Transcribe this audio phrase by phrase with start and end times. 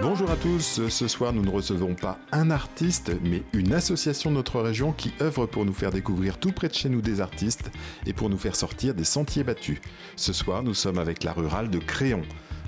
[0.00, 4.36] Bonjour à tous, ce soir nous ne recevons pas un artiste mais une association de
[4.36, 7.70] notre région qui œuvre pour nous faire découvrir tout près de chez nous des artistes
[8.06, 9.80] et pour nous faire sortir des sentiers battus.
[10.16, 12.22] Ce soir nous sommes avec la rurale de Créon.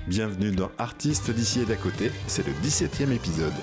[0.07, 3.53] Bienvenue dans Artistes d'ici et d'à côté, c'est le 17e épisode.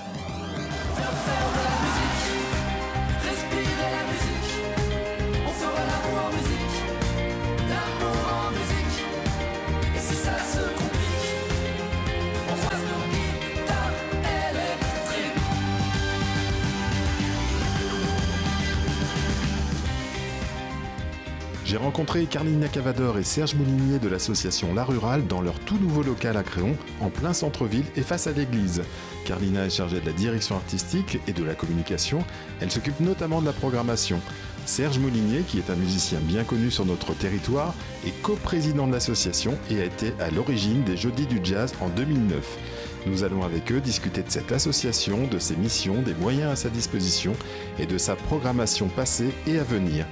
[21.93, 26.37] Rencontré Carlina Cavador et Serge Moulinier de l'association La Rurale dans leur tout nouveau local
[26.37, 28.81] à Créon, en plein centre-ville et face à l'église.
[29.25, 32.23] Carlina est chargée de la direction artistique et de la communication.
[32.61, 34.19] Elle s'occupe notamment de la programmation.
[34.65, 37.75] Serge Moulinier, qui est un musicien bien connu sur notre territoire,
[38.07, 42.57] est coprésident de l'association et a été à l'origine des Jeudis du Jazz en 2009.
[43.05, 46.69] Nous allons avec eux discuter de cette association, de ses missions, des moyens à sa
[46.69, 47.33] disposition
[47.77, 50.07] et de sa programmation passée et à venir.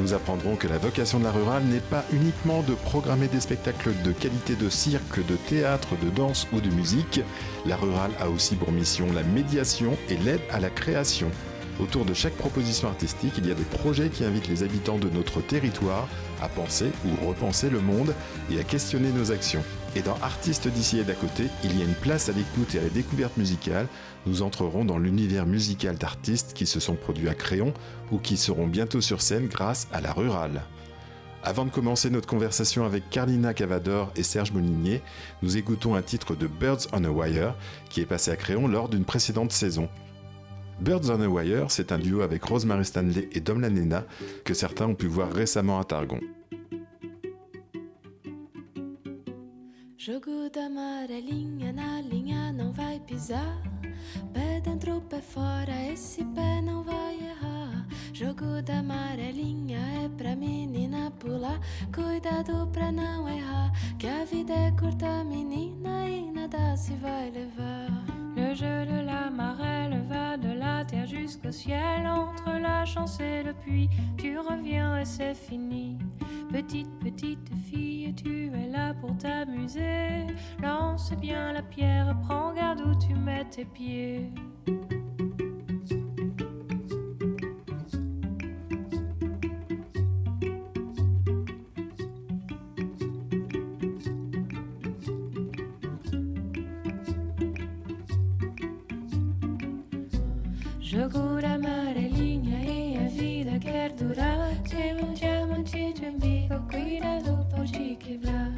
[0.00, 3.92] Nous apprendrons que la vocation de la rurale n'est pas uniquement de programmer des spectacles
[4.04, 7.20] de qualité de cirque, de théâtre, de danse ou de musique.
[7.64, 11.30] La rurale a aussi pour mission la médiation et l'aide à la création.
[11.80, 15.08] Autour de chaque proposition artistique, il y a des projets qui invitent les habitants de
[15.08, 16.08] notre territoire
[16.42, 18.14] à penser ou repenser le monde
[18.50, 19.62] et à questionner nos actions.
[19.96, 22.80] Et dans Artistes d'ici et d'à côté, il y a une place à l'écoute et
[22.80, 23.86] à la découverte musicale.
[24.26, 27.72] Nous entrerons dans l'univers musical d'artistes qui se sont produits à Créon
[28.10, 30.62] ou qui seront bientôt sur scène grâce à la rurale.
[31.44, 35.00] Avant de commencer notre conversation avec Carlina Cavador et Serge Molinier,
[35.42, 37.54] nous écoutons un titre de Birds on a Wire
[37.88, 39.88] qui est passé à Créon lors d'une précédente saison.
[40.80, 44.04] Birds on a Wire, c'est un duo avec Rosemary Stanley et Dom Lanena
[44.44, 46.18] que certains ont pu voir récemment à Targon.
[50.06, 53.56] Jogo da amarelinha na linha não vai pisar.
[54.34, 57.83] Pé dentro, pé fora, esse pé não vai errar.
[58.14, 61.58] Jogo da amarelinha é pra menina pular.
[61.92, 65.74] Cuidado pra não errar, que a vida é curta, e.
[68.36, 73.42] Le jeu de la marelle va de la terre jusqu'au ciel, entre la chance et
[73.42, 75.98] le puits, tu reviens et c'est fini.
[76.52, 80.28] Petite, petite fille, tu es là pour t'amuser.
[80.62, 84.30] Lance bien la pierre, prends garde où tu mets tes pieds.
[100.94, 104.54] Jogo da amarelinha e a vida quer durar.
[104.62, 108.52] Tem um diamante de umbigo, cuidado por te quebrar.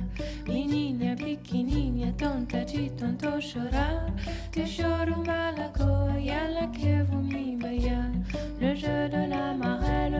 [0.47, 4.13] Menina pequenininha, tonta de tanto chorar.
[4.53, 8.13] Te choro uma lagoa e ela que vou me banhar.
[8.61, 9.55] Le jeu de la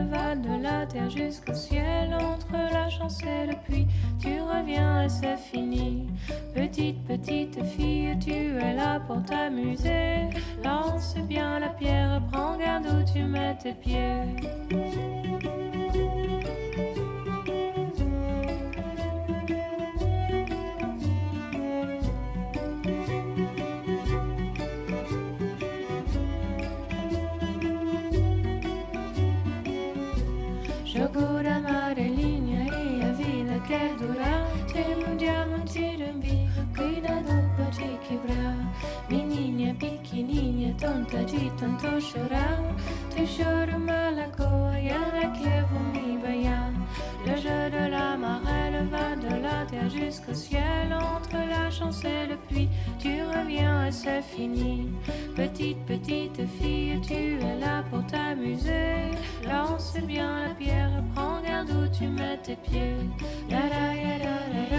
[0.05, 2.13] de la terre jusqu'au ciel.
[2.13, 3.87] Entre la chance et le puits,
[4.19, 6.07] tu reviens et c'est fini.
[6.53, 10.29] Petite, petite fille, tu es là pour t'amuser.
[10.63, 15.66] Lance bien la pierre, prends garde où tu mets tes pieds.
[39.79, 42.75] Pequenininha, tonta de tanto chorar.
[43.15, 46.71] Tu choro uma lagoa e ela que vou me banhar.
[47.25, 50.93] Le jeu de la marelle va de la terre jusqu'au ciel.
[50.93, 54.89] Entre la chance et le puits, tu reviens et c'est fini.
[55.35, 59.11] Petite, petite fille, tu es là pour t'amuser.
[59.47, 62.97] Lance bien la pierre, prends garde où tu mets tes pieds.
[63.49, 64.37] La la la la,
[64.71, 64.76] la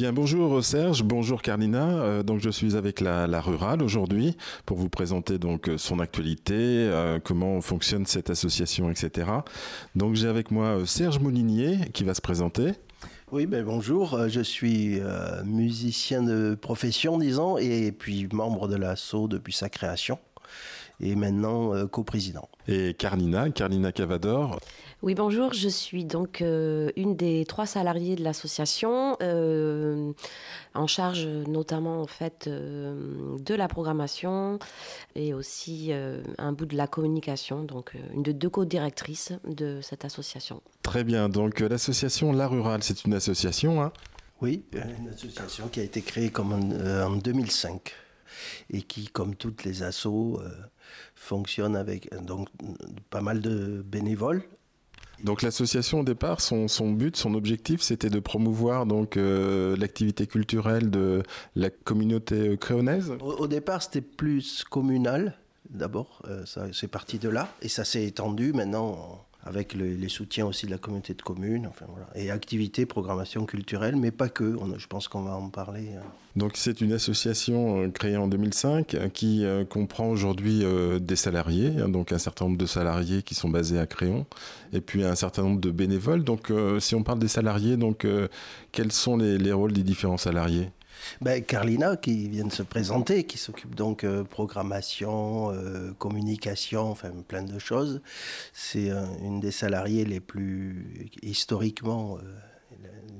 [0.00, 1.86] bien bonjour Serge, bonjour Carlina.
[1.90, 5.98] Euh, donc je suis avec la, la rurale aujourd'hui pour vous présenter donc euh, son
[5.98, 9.30] actualité, euh, comment fonctionne cette association, etc.
[9.96, 12.72] Donc j'ai avec moi euh, Serge Moulinier qui va se présenter.
[13.30, 18.76] Oui, ben bonjour, euh, je suis euh, musicien de profession, disons, et puis membre de
[18.76, 20.18] l'ASSO depuis sa création,
[20.98, 22.48] et maintenant euh, coprésident.
[22.68, 24.60] Et Carlina, Carlina Cavador
[25.02, 29.16] Oui, bonjour, je suis donc une des trois salariés de l'association,
[30.74, 34.58] en charge notamment en fait de la programmation
[35.14, 35.92] et aussi
[36.36, 40.60] un bout de la communication, donc une de deux co-directrices de cette association.
[40.82, 41.28] Très bien.
[41.28, 43.92] Donc euh, l'association La Rurale, c'est une association, hein?
[44.40, 49.36] Oui, euh, une association qui a été créée comme en, 2005 euh, et qui, comme
[49.36, 50.40] toutes les assos,
[51.14, 52.48] fonctionne avec donc
[53.10, 54.42] pas mal de bénévoles.
[55.24, 60.90] Donc l'association au départ, son, son, but, son objectif, c'était de promouvoir donc l'activité culturelle
[60.90, 61.22] de
[61.56, 63.12] la communauté créonaise.
[63.20, 65.34] Au, départ, c'était plus communal.
[65.68, 68.52] D'abord, ça c'est parti de là et ça s'est étendu.
[68.52, 72.06] Maintenant, avec les soutiens aussi de la communauté de communes, enfin, voilà.
[72.14, 75.88] et activités, programmation culturelle, mais pas que, je pense qu'on va en parler.
[75.96, 76.02] Hein.
[76.36, 80.64] Donc c'est une association euh, créée en 2005 euh, qui euh, comprend aujourd'hui
[81.00, 84.26] des salariés, hein, donc un certain nombre de salariés qui sont basés à Créon,
[84.72, 86.22] et puis un certain nombre de bénévoles.
[86.22, 88.06] Donc si on parle des salariés, donc
[88.72, 90.70] quels sont les rôles des différents salariés?
[91.20, 97.10] Ben, Carlina, qui vient de se présenter, qui s'occupe donc euh, programmation, euh, communication, enfin
[97.26, 98.00] plein de choses.
[98.52, 102.18] C'est euh, une des salariées les plus historiquement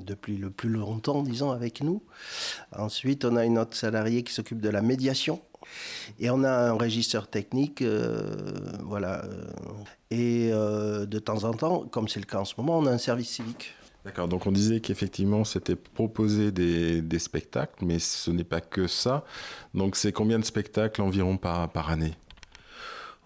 [0.06, 2.02] depuis le plus longtemps, disons, avec nous.
[2.76, 5.40] Ensuite, on a une autre salariée qui s'occupe de la médiation.
[6.18, 7.84] Et on a un régisseur technique,
[8.82, 9.22] voilà.
[10.10, 12.98] et de temps en temps, comme c'est le cas en ce moment, on a un
[12.98, 13.74] service civique.
[14.04, 19.24] D'accord, donc on disait qu'effectivement c'était proposer des, spectacles, mais ce n'est pas que ça.
[19.74, 22.14] Donc c'est combien de spectacles environ par, année?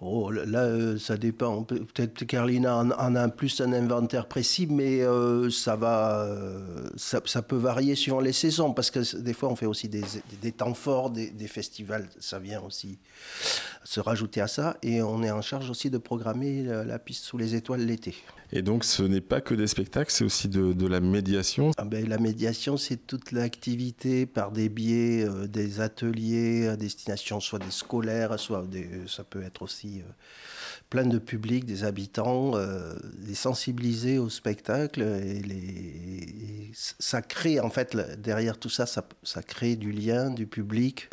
[0.00, 1.62] Oh, là, euh, ça dépend.
[1.62, 7.20] Peut-être que Carlina en, a plus un inventaire précis, mais euh, ça va, euh, ça,
[7.42, 11.10] peut varier suivant les saisons, parce que des fois on fait aussi des, temps forts,
[11.10, 12.98] des, festivals, ça vient aussi
[13.84, 17.38] se rajouter à ça, et on est en charge aussi de programmer la piste sous
[17.38, 18.16] les étoiles l'été.
[18.52, 22.06] Et donc ce n'est pas que des spectacles, c'est aussi de, la médiation ah ben,
[22.08, 27.70] La médiation, c'est toute l'activité par des biais, euh, des ateliers à destination soit des
[27.70, 30.12] scolaires, soit des, ça peut être aussi euh,
[30.90, 32.94] plein de publics, des habitants, euh,
[33.26, 35.02] les sensibiliser au spectacle.
[35.02, 40.46] Et, les, ça crée, en fait, derrière tout ça, ça, ça crée du lien, du
[40.46, 41.08] public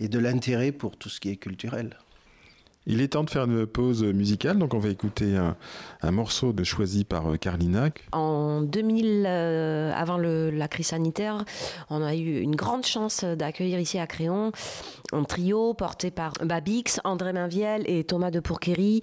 [0.00, 1.96] et de l'intérêt pour tout ce qui est culturel.
[2.90, 6.64] Il est temps de faire une pause musicale, donc on va écouter un, morceau de,
[6.64, 7.90] choisi par euh, Carlina.
[8.12, 11.44] En 2000, euh, avant la crise sanitaire,
[11.90, 14.52] on a eu une grande chance d'accueillir ici à Créon
[15.12, 19.02] un trio porté par Babix, André Mainviel et Thomas de Pourquerie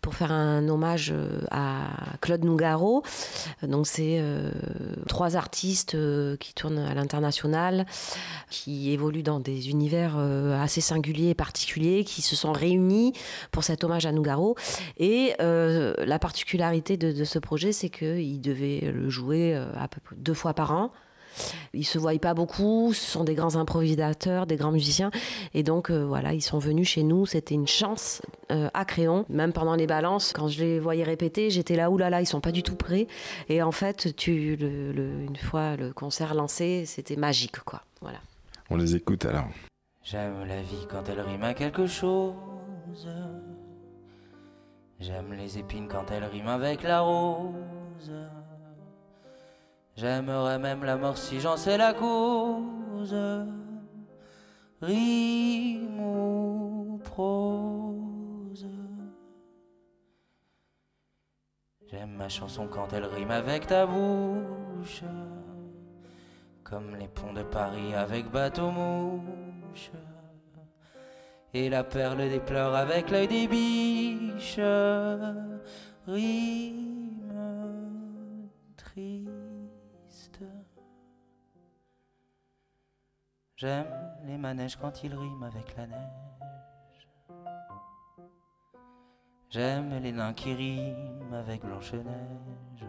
[0.00, 1.88] pour faire un hommage euh, à
[2.22, 3.02] Claude Nougaro.
[3.62, 4.22] Donc c'est
[5.08, 5.96] trois artistes
[6.38, 7.86] qui tournent à l'international,
[8.50, 13.12] qui évoluent dans des univers assez singuliers et particuliers, qui se sont réunis
[13.50, 14.56] pour cet hommage à Nougaro.
[14.98, 20.00] Et euh, la particularité de, ce projet, c'est qu'il devait le jouer euh, à peu
[20.00, 20.92] près deux fois par an.
[21.74, 25.10] Ils se voient pas beaucoup, ce sont des grands improvisateurs, des grands musiciens,
[25.52, 27.26] et donc euh, voilà, ils sont venus chez nous.
[27.26, 31.76] C'était une chance à Créon, même pendant les balances, quand je les voyais répéter, j'étais
[31.76, 33.06] là, oulala, ils sont pas du tout prêts.
[33.50, 37.82] Et en fait, tu, une fois le concert lancé, c'était magique, quoi.
[38.00, 38.18] Voilà.
[38.70, 39.48] On les écoute alors.
[40.02, 42.32] J'aime la vie quand elle rime à quelque chose.
[44.98, 48.12] J'aime les épines quand elles riment avec la rose.
[49.96, 53.16] J'aimerais même la mort si j'en sais la cause.
[54.80, 58.66] Rime ou prose.
[61.86, 65.02] J'aime ma chanson quand elle rime avec ta bouche.
[66.64, 69.90] Comme les ponts de Paris avec bateau mouche
[71.56, 74.60] et la perle des pleurs avec l'œil des biches.
[76.06, 76.86] Rime
[78.76, 80.40] triste.
[83.56, 83.86] J'aime
[84.26, 87.08] les manèges quand ils riment avec la neige.
[89.48, 92.84] J'aime les nains qui riment avec Blanche-Neige.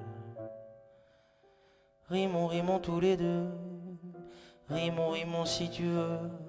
[2.10, 3.48] Rimons, rimons tous les deux.
[4.68, 6.47] Rimons, rimons si tu veux.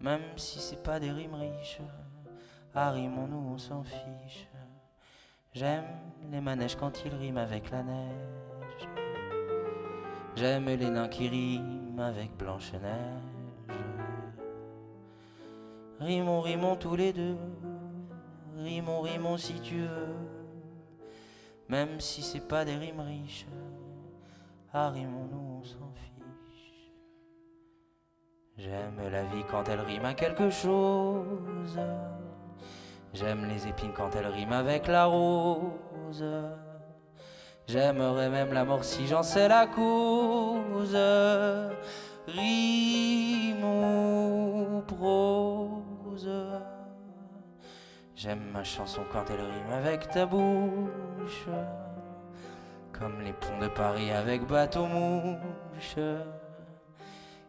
[0.00, 1.80] Même si c'est pas des rimes riches,
[2.74, 4.48] arrimons-nous, on s'en fiche.
[5.52, 5.86] J'aime
[6.30, 8.88] les manèges quand ils riment avec la neige.
[10.36, 13.28] J'aime les nains qui riment avec Blanche-Neige.
[15.98, 17.36] Rimons, rimons tous les deux.
[18.56, 20.14] Rimons, rimons si tu veux.
[21.68, 23.46] Même si c'est pas des rimes riches,
[24.72, 25.47] arrimons-nous,
[28.58, 31.78] J'aime la vie quand elle rime à quelque chose.
[33.14, 36.24] J'aime les épines quand elles riment avec la rose.
[37.68, 40.98] J'aimerais même la mort si j'en sais la cause.
[42.26, 46.28] Rime ou prose.
[48.16, 51.46] J'aime ma chanson quand elle rime avec ta bouche.
[52.92, 55.94] Comme les ponts de Paris avec bateau mouche.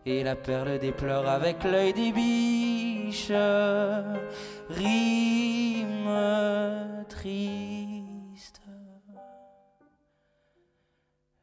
[0.06, 3.32] Et la perle des pleurs avec l'œil des biches.
[4.70, 6.10] Rime
[7.08, 8.62] triste.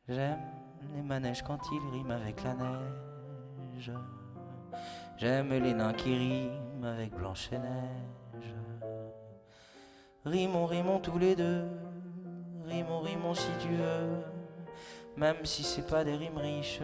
[0.09, 0.41] J'aime
[0.95, 3.93] les manèges quand ils riment avec la neige.
[5.19, 8.55] J'aime les nains qui riment avec Blanche et Neige.
[10.25, 11.65] Rimons, rimons tous les deux.
[12.67, 14.23] Rimons, rimons si tu veux.
[15.17, 16.83] Même si c'est pas des rimes riches.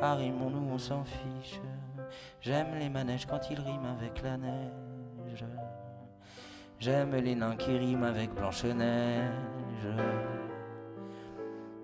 [0.00, 1.60] Ah, rimons-nous, on s'en fiche.
[2.40, 5.44] J'aime les manèges quand ils riment avec la neige.
[6.78, 9.30] J'aime les nains qui riment avec Blanche-Neige.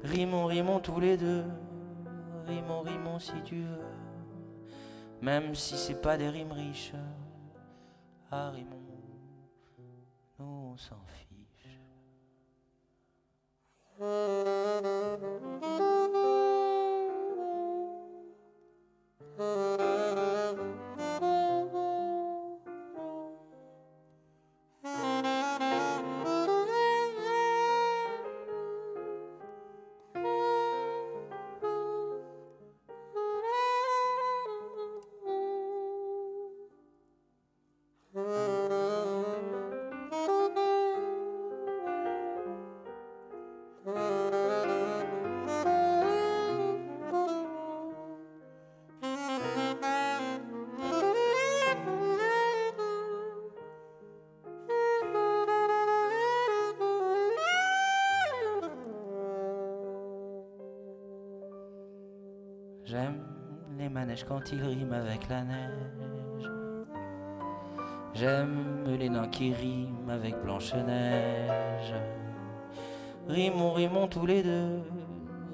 [0.03, 1.45] Rimons, rimons tous les deux.
[2.47, 3.85] Rimons, rimons si tu veux.
[5.23, 6.93] Même si c'est pas des rimes riches.
[8.31, 8.83] Ah, rimons,
[10.39, 11.81] nous on s'en fiche.
[64.29, 66.51] Quand ils riment avec la neige.
[68.15, 71.95] J'aime les nains qui riment avec Blanche-Neige.
[73.29, 74.83] Rimons, rimons tous les deux.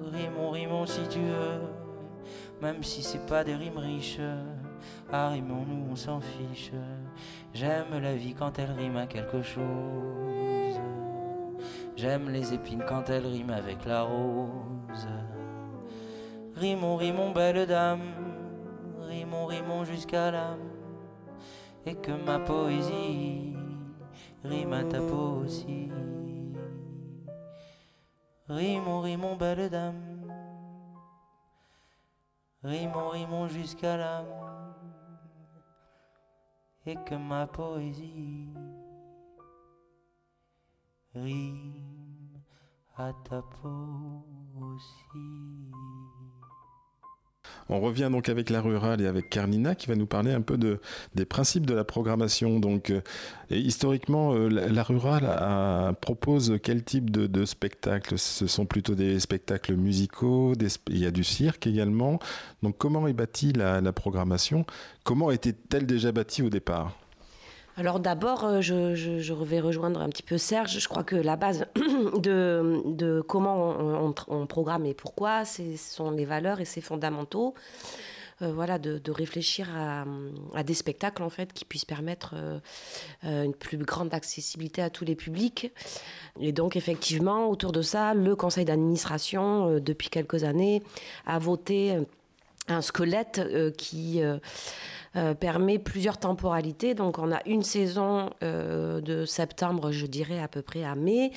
[0.01, 1.61] Rimons, rimons si tu veux.
[2.63, 4.21] Même si c'est pas des rimes riches.
[5.13, 6.73] Ah, rimons-nous, on s'en fiche.
[7.53, 10.81] J'aime la vie quand elle rime à quelque chose.
[11.97, 15.09] J'aime les épines quand elles riment avec la rose.
[16.55, 18.01] Rimons, rimons, belle dame,
[19.85, 20.71] jusqu'à l'âme,
[21.85, 23.55] et que ma poésie
[24.45, 25.91] rime à ta peau aussi.
[28.49, 30.31] Rimons, rimons, belle dame,
[32.63, 34.27] rimons, rimons jusqu'à l'âme,
[36.87, 38.49] et que ma poésie
[41.15, 42.41] rime
[42.97, 44.25] à ta peau
[44.61, 45.73] aussi.
[47.69, 50.57] On revient donc avec la rurale et avec Carlina qui va nous parler un peu
[50.57, 50.81] de,
[51.15, 52.61] des principes de la programmation.
[52.61, 53.01] Donc, euh,
[53.51, 58.19] historiquement, euh, la, rurale propose quel type de, de spectacles?
[58.19, 60.55] Ce sont plutôt des spectacles musicaux,
[60.89, 62.19] il y a du cirque également.
[62.63, 64.65] Donc comment est bâtie la programmation?
[65.05, 66.97] Comment était-elle déjà bâtie au départ?
[67.77, 70.79] Alors d'abord, je, je, vais rejoindre un petit peu Serge.
[70.79, 71.67] Je crois que la base
[72.19, 73.77] de, comment
[74.29, 77.55] on, programme et pourquoi, ce sont les valeurs et ses fondamentaux.
[78.43, 82.35] Euh, voilà, de, réfléchir à, des spectacles en fait qui puissent permettre
[83.25, 85.73] euh, une plus grande accessibilité à tous les publics.
[86.39, 90.83] Et donc effectivement, autour de ça, le conseil d'administration, euh, depuis quelques années,
[91.25, 91.99] a voté
[92.69, 93.41] un squelette
[93.77, 94.23] qui
[95.17, 96.95] euh, permet plusieurs temporalités.
[96.95, 101.33] Donc on a une saison euh, de septembre, je dirais à peu près à mai,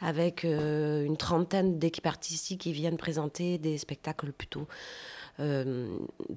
[0.00, 4.66] avec euh, une trentaine d'équipes artistiques qui viennent présenter des spectacles plutôt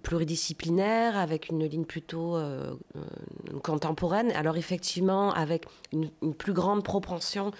[0.02, 2.38] pluridisciplinaires, avec une ligne plutôt
[3.62, 4.32] contemporaine.
[4.32, 7.52] Alors effectivement, avec une plus grande propension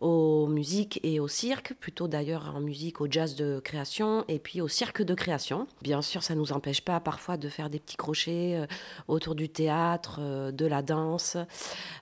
[0.00, 4.60] aux musiques et au cirque, plutôt d'ailleurs en musique, au jazz de création et puis
[4.60, 5.66] au cirque de création.
[5.82, 8.66] Bien sûr, ça ne nous empêche pas parfois de faire des petits crochets euh,
[9.08, 11.36] autour du théâtre, euh, de la danse,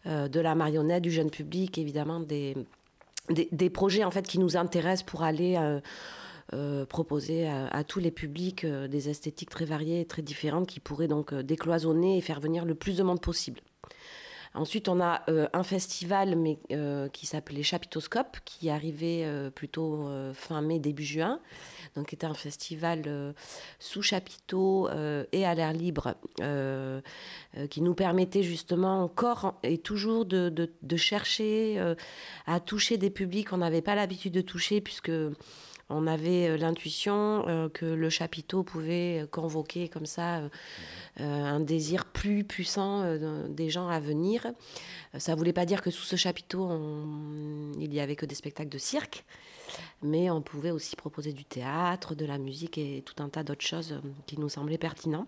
[0.07, 2.55] euh, de la marionnette, du jeune public, évidemment des,
[3.31, 5.59] des, projets en fait qui nous intéressent pour aller
[6.89, 11.35] proposer à, tous les publics des esthétiques très variées et très différentes qui pourraient donc
[11.35, 13.61] décloisonner et faire venir le plus de monde possible.
[14.57, 20.09] Ensuite, on a euh, un festival mais, euh, qui s'appelait Chapitoscope, qui arrivait euh, plutôt
[20.33, 21.41] fin mai, début juin.
[21.95, 23.35] Donc, c'était un festival
[23.79, 24.89] sous chapiteau
[25.33, 26.15] et à l'air libre
[27.71, 31.95] qui nous permettait justement encore et toujours de, de chercher
[32.47, 35.13] à toucher des publics qu'on n'avait pas l'habitude de toucher, puisque
[35.89, 40.49] on avait euh, l'intuition euh, que le chapiteau pouvait convoquer comme ça euh,
[41.21, 43.17] un désir plus puissant
[43.49, 44.47] des gens à venir.
[45.19, 46.69] Ça ne voulait pas dire que sous ce chapiteau,
[47.79, 49.25] il n'y avait que des spectacles de cirque,
[50.03, 53.65] mais on pouvait aussi proposer du théâtre, de la musique et tout un tas d'autres
[53.65, 55.27] choses qui nous semblaient pertinents.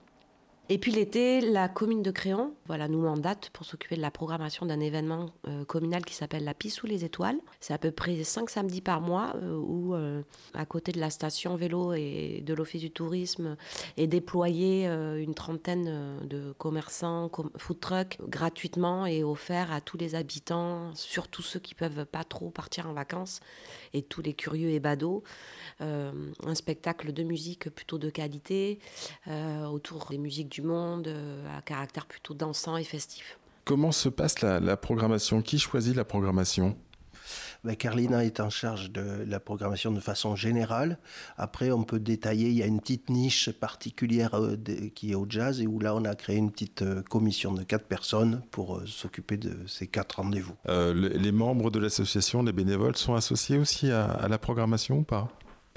[0.71, 4.67] Et puis l'été, la commune de Créon voilà, nous mandate pour s'occuper de la programmation
[4.67, 7.39] d'un événement euh, communal qui s'appelle La Pie sous les étoiles.
[7.61, 10.21] C'est à peu près cinq samedis par mois euh, où, euh,
[10.53, 13.57] à côté de la station vélo et de l'Office du tourisme,
[13.97, 20.95] est déployée une trentaine de commerçants, food trucks, gratuitement et offert à tous les habitants,
[20.95, 23.41] surtout ceux qui peuvent pas trop partir en vacances
[23.95, 25.23] et tous les curieux et badauds.
[25.81, 28.79] un spectacle de musique plutôt de qualité
[29.79, 33.39] autour des musiques du monde euh, à caractère plutôt dansant et festif.
[33.65, 35.43] Comment se passe la, programmation?
[35.43, 36.77] Qui choisit la programmation?
[37.65, 40.99] Ben, Carlina est en charge de la programmation de façon générale.
[41.37, 44.57] Après, on peut détailler, il y a une petite niche particulière euh,
[44.95, 47.63] qui est au jazz et où là, on a créé une petite euh, commission de
[47.63, 50.55] quatre personnes pour s'occuper de ces quatre rendez-vous.
[50.67, 55.29] les membres de l'association, les bénévoles, sont associés aussi à la programmation ou pas?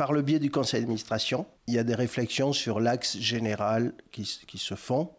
[0.02, 4.26] Par le biais du conseil d'administration, il y a des réflexions sur l'axe général qui,
[4.26, 5.12] se font.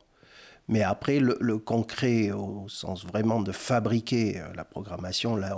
[0.72, 5.54] Mais après, le, concret, au sens vraiment de fabriquer euh, la programmation, là,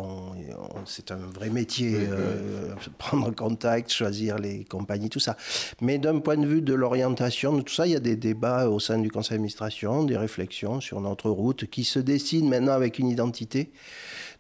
[0.87, 1.95] c'est un vrai métier.
[2.11, 5.37] Euh, prendre contact, choisir les compagnies, tout ça.
[5.81, 8.69] Mais d'un point de vue de l'orientation, de tout ça, il y a des débats
[8.69, 12.99] au sein du conseil d'administration, des réflexions sur notre route qui se dessinent maintenant avec
[12.99, 13.71] une identité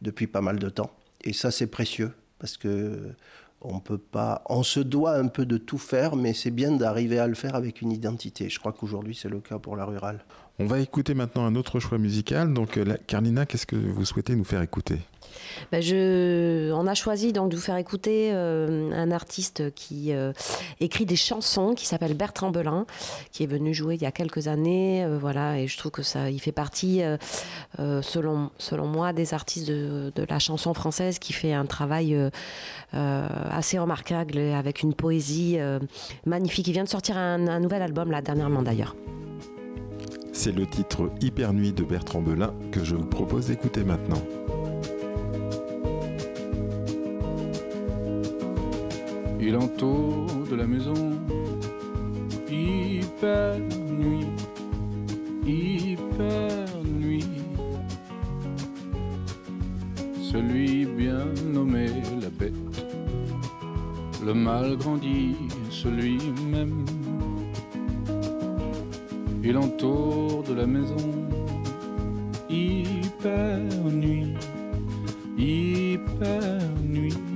[0.02, 0.90] depuis pas mal de temps.
[1.23, 3.14] Et ça, c'est précieux parce que
[3.64, 7.18] on peut pas, on se doit un peu de tout faire, mais c'est bien d'arriver
[7.18, 8.49] à le faire avec une identité.
[8.49, 10.25] Je crois qu'aujourd'hui c'est le cas pour la rurale.
[10.61, 12.54] On va écouter maintenant un autre choix musical.
[12.54, 15.00] Donc, euh, Carlina, qu'est-ce que vous souhaitez nous faire écouter?
[15.73, 20.32] Je, on a choisi donc de vous faire écouter euh, un artiste qui euh,
[20.80, 22.86] écrit des chansons, qui s'appelle Bertrand Belin,
[23.32, 26.30] qui est venu jouer il y a quelques années, voilà, et je trouve que ça,
[26.30, 27.02] il fait partie,
[27.78, 32.16] selon selon moi, des artistes de, de, la chanson française qui fait un travail
[32.92, 35.58] assez remarquable avec une poésie
[36.26, 36.66] magnifique.
[36.68, 38.94] Il vient de sortir un, un nouvel album là dernièrement d'ailleurs.
[40.34, 44.20] C'est le titre Hyper Nuit de Bertrand Belin que je vous propose d'écouter maintenant.
[49.47, 50.95] Il entoure de la maison
[52.50, 54.26] hyper nuit,
[55.47, 57.28] hyper nuit.
[60.33, 61.89] Celui bien nommé
[62.23, 62.54] la bête,
[64.25, 65.37] le mal grandit,
[65.69, 66.17] celui
[66.50, 66.87] même
[69.43, 70.97] il entoure de la maison.
[72.49, 73.59] Hyper
[73.93, 74.33] nuit,
[75.37, 77.33] hyper nuit.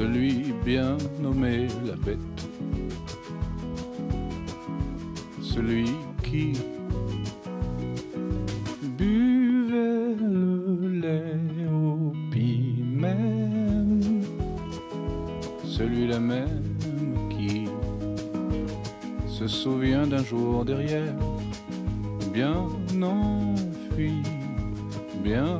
[0.00, 2.18] Celui bien nommé la bête.
[5.42, 5.90] Celui
[6.22, 6.54] qui
[8.96, 12.14] buvait le lait au
[12.94, 14.00] même.
[15.66, 16.70] Celui-là même
[19.26, 21.14] se souvient d'un jour derrière,
[22.32, 22.56] bien
[23.02, 24.14] enfui,
[25.22, 25.58] bien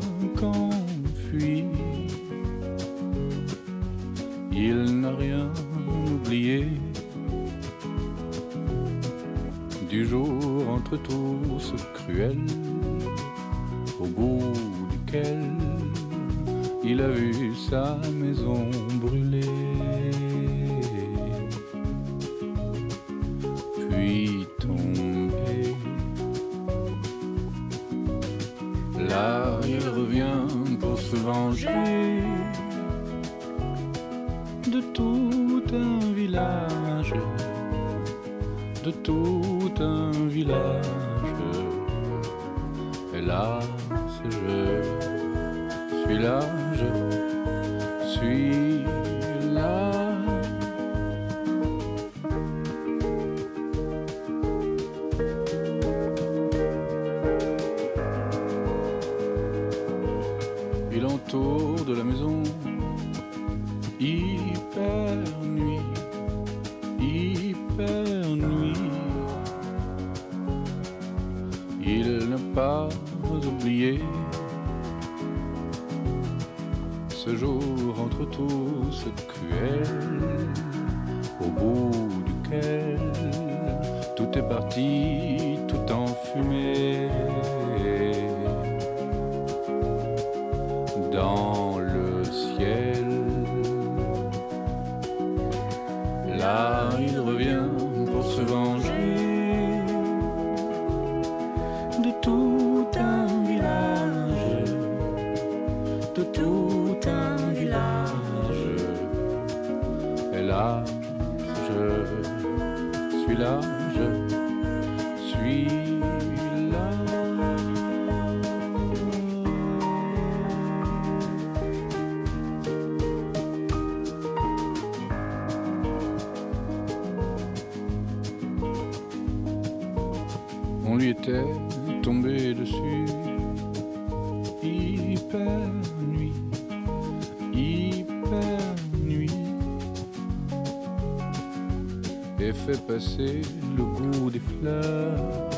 [143.21, 143.43] passer
[143.77, 145.51] le goût des fleurs,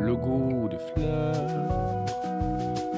[0.00, 2.06] le goût des fleurs,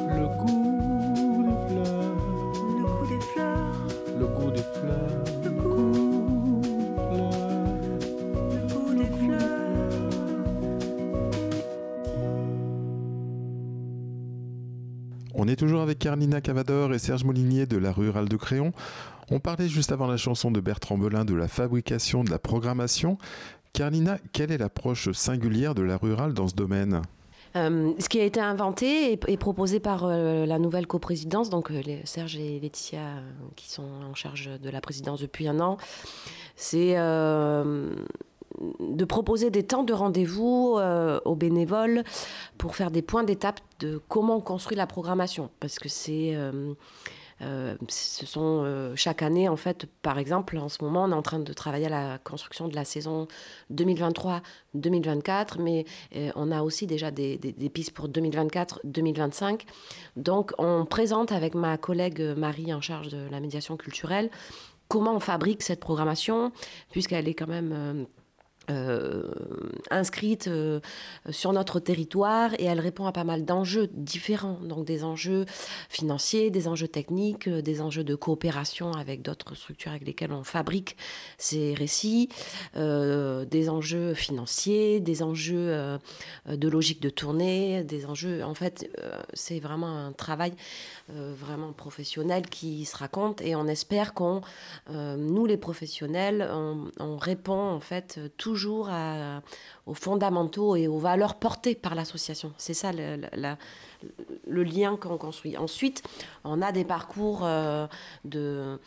[0.08, 2.16] le goût des fleurs,
[2.48, 3.86] Le goût des fleurs,
[4.18, 6.26] le goût des fleurs, le goût des
[7.02, 7.42] fleurs.
[8.50, 9.62] le goût des fleurs.
[15.34, 18.72] On est toujours avec Carlina Cavador et Serge Molinier de la Rurale de Créon.
[19.34, 23.16] On parlait juste avant la chanson de Bertrand Belin de la fabrication, de la programmation.
[23.72, 27.00] Carlina, quelle est l'approche singulière de la Rurale dans ce domaine?
[27.56, 31.80] Euh, ce qui a été inventé et, proposé par euh, la nouvelle coprésidence, donc euh,
[32.04, 33.22] Serge et Laetitia
[33.56, 35.78] qui sont en charge de la présidence depuis un an,
[36.54, 37.94] c'est de
[39.06, 40.78] proposer des temps de rendez-vous
[41.24, 42.04] aux bénévoles
[42.58, 45.48] pour faire des points d'étape de comment on construit la programmation.
[45.58, 46.36] Parce que c'est...
[47.42, 51.14] euh, ce sont euh, chaque année, en fait, par exemple, en ce moment, on est
[51.14, 53.26] en train de travailler à la construction de la saison
[53.72, 55.84] 2023-2024, mais
[56.16, 57.38] euh, on a aussi déjà des
[57.72, 59.62] pistes pour 2024-2025.
[60.16, 64.30] Donc, on présente avec ma collègue Marie en charge de la médiation culturelle
[64.88, 66.52] comment on fabrique cette programmation,
[66.90, 68.06] puisqu'elle est quand même...
[68.70, 69.24] euh,
[69.90, 70.78] inscrite euh,
[71.30, 75.46] sur notre territoire et elle répond à pas mal d'enjeux différents, donc des enjeux
[75.88, 80.44] financiers, des enjeux techniques, euh, des enjeux de coopération avec d'autres structures avec lesquelles on
[80.44, 80.96] fabrique
[81.38, 82.28] ces récits,
[82.74, 85.98] des enjeux financiers, des enjeux
[86.46, 88.44] de logique de tournée, des enjeux.
[88.44, 88.90] En fait,
[89.32, 90.52] c'est vraiment un travail
[91.08, 94.40] vraiment professionnel qui se raconte et on espère qu'on,
[94.90, 98.20] nous les professionnels, on, on répond en fait
[98.52, 98.90] toujours
[99.86, 102.52] aux fondamentaux et aux valeurs portées par l'association.
[102.58, 105.56] C'est ça le, lien qu'on construit.
[105.56, 106.02] Ensuite,
[106.44, 107.86] on a des parcours euh,
[108.26, 108.78] de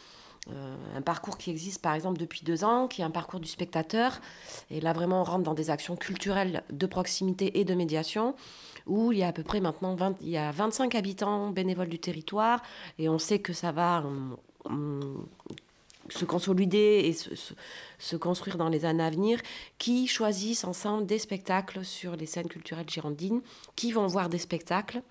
[0.51, 3.47] euh, un parcours qui existe par exemple depuis deux ans, qui est un parcours du
[3.47, 4.21] spectateur.
[4.69, 8.36] Et là vraiment on rentre dans des actions culturelles de proximité et de médiation,
[8.86, 11.89] où il y a à peu près maintenant 20, il y a 25 habitants bénévoles
[11.89, 12.62] du territoire,
[12.99, 14.04] et on sait que ça va
[16.10, 17.30] se consolider et se,
[17.98, 19.39] se- construire dans les années à venir,
[19.78, 23.41] qui choisissent ensemble des spectacles sur les scènes culturelles girondines,
[23.76, 25.02] qui vont voir des spectacles.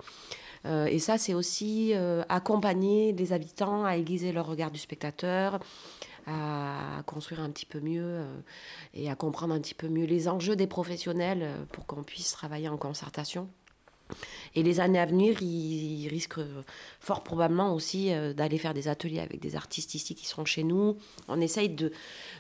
[0.67, 5.59] Euh, et ça, c'est aussi euh, accompagner les habitants à aiguiser leur regard du spectateur,
[6.27, 8.41] à construire un petit peu mieux euh,
[8.95, 12.69] et à comprendre un petit peu mieux les enjeux des professionnels pour qu'on puisse travailler
[12.69, 13.49] en concertation.
[14.55, 16.41] Et les années à venir, ils, risquent
[17.01, 20.63] fort probablement aussi euh, d'aller faire des ateliers avec des artistes ici qui seront chez
[20.63, 20.97] nous.
[21.29, 21.91] On essaye de,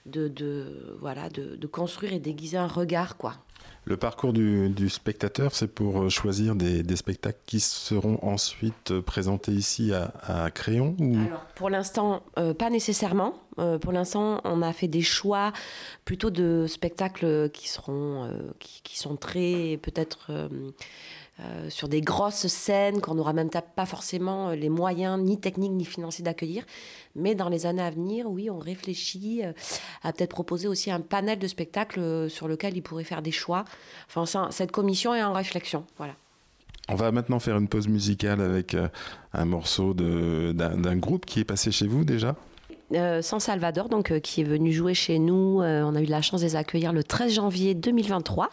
[0.07, 3.35] de, de- voilà, de, de construire et d'aiguiser un regard, quoi.
[3.87, 8.93] Le parcours du, du spectateur, c'est pour euh, choisir des, des spectacles qui seront ensuite
[8.93, 11.17] euh, présentés ici à, à Créon ou...
[11.19, 13.35] Alors, pour l'instant, euh, pas nécessairement.
[13.59, 15.53] Euh, pour l'instant, on a fait des choix
[16.07, 20.31] plutôt de spectacles qui seront, euh, qui, qui sont très peut-être
[21.41, 25.73] euh, euh, sur des grosses scènes qu'on n'aura même pas forcément les moyens ni techniques
[25.73, 26.65] ni financiers d'accueillir.
[27.15, 29.53] Mais dans les années à venir, oui, on réfléchit euh,
[30.03, 33.33] à peut-être proposer aussi un panel de spectacles euh, sur lequel ils pourraient faire des
[33.33, 33.65] choix.
[34.09, 35.85] Enfin, ça, cette commission est en réflexion.
[35.97, 36.15] Voilà.
[36.89, 38.89] On va maintenant faire une pause musicale avec euh,
[39.33, 42.37] un morceau d'un groupe qui est passé chez vous déjà?
[42.95, 45.61] Euh, San Salvador, donc, euh, qui est venu jouer chez nous.
[45.63, 48.51] Euh, on a eu la chance de les accueillir le 13 janvier 2023.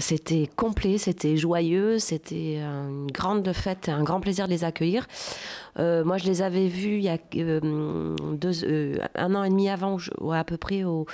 [0.00, 5.06] c'était complet, c'était joyeux, c'était une grande fête, un grand plaisir de les accueillir.
[5.78, 7.16] moi, je les avais vus il y a
[9.14, 9.96] un an et demi avant,
[10.30, 11.06] à peu près, au,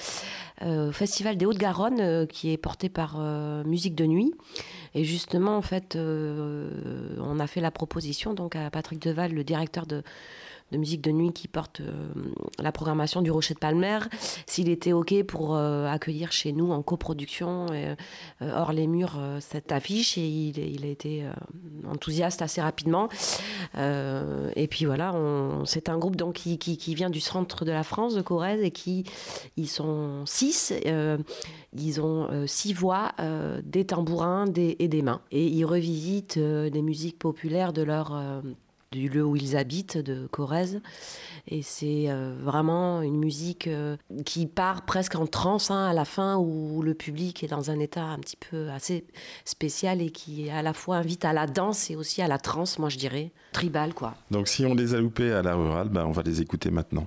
[0.90, 3.18] Festival des Hauts-de-Garonne, qui est porté par
[3.64, 4.35] Musique de Nuit.
[4.96, 9.87] Et justement, en fait, on a fait la proposition donc à Patrick Deval, le directeur
[9.87, 10.03] de
[10.72, 11.92] de musique de nuit qui porte euh,
[12.59, 13.98] la programmation du Rocher de Palmer,
[14.46, 17.94] s'il était OK pour euh, accueillir chez nous en coproduction euh,
[18.40, 21.24] hors les murs cette affiche et il, a été
[21.88, 23.09] enthousiaste assez rapidement.
[23.77, 25.14] et puis voilà,
[25.64, 29.05] c'est un groupe donc qui, vient du centre de la France, de Corrèze, et qui
[29.57, 30.72] ils sont six.
[31.77, 33.12] ils ont six voix,
[33.62, 35.20] des tambourins et des mains.
[35.31, 38.42] Et ils revisitent des musiques populaires de leur
[38.99, 40.81] du lieu où ils habitent, de Corrèze.
[41.49, 46.05] Et c'est euh, vraiment une musique euh, qui part presque en transe hein, à la
[46.05, 49.05] fin, où le public est dans un état un petit peu assez
[49.45, 52.79] spécial et qui à la fois invite à la danse et aussi à la transe,
[52.79, 54.15] moi je dirais, tribal quoi.
[54.31, 57.07] Donc si on les a loupés à la rurale, ben on va les écouter maintenant.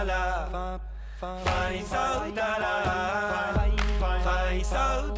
[0.00, 0.80] Taala
[1.20, 2.74] Faisal Taala
[4.24, 5.12] Faisal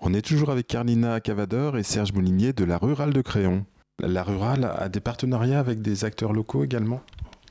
[0.00, 3.66] On est toujours avec Carlina Cavadeur et Serge Moulinier de la Rurale de Créon.
[3.98, 7.02] La Rurale a des partenariats avec des acteurs locaux également?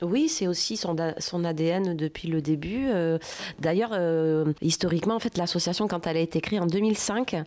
[0.04, 2.88] Oui, c'est aussi son, ADN depuis le début.
[2.90, 3.18] Euh,
[3.60, 7.44] d'ailleurs, euh, historiquement, en fait, l'association, quand elle a été créée en 2005,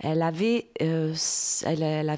[0.00, 1.14] elle avait, euh,
[1.64, 2.16] elle,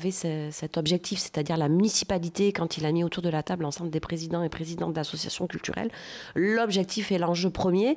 [0.50, 4.00] cet objectif, c'est-à-dire la municipalité, quand il a mis autour de la table l'ensemble des
[4.00, 5.90] présidents et présidentes d'associations culturelles,
[6.34, 7.96] l'objectif et l'enjeu premier,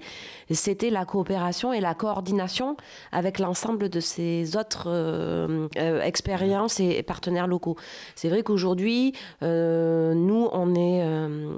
[0.52, 2.78] c'était la coopération et la coordination
[3.12, 7.76] avec l'ensemble de ces autres expériences et partenaires locaux.
[8.16, 11.04] C'est vrai qu'aujourd'hui, nous, on est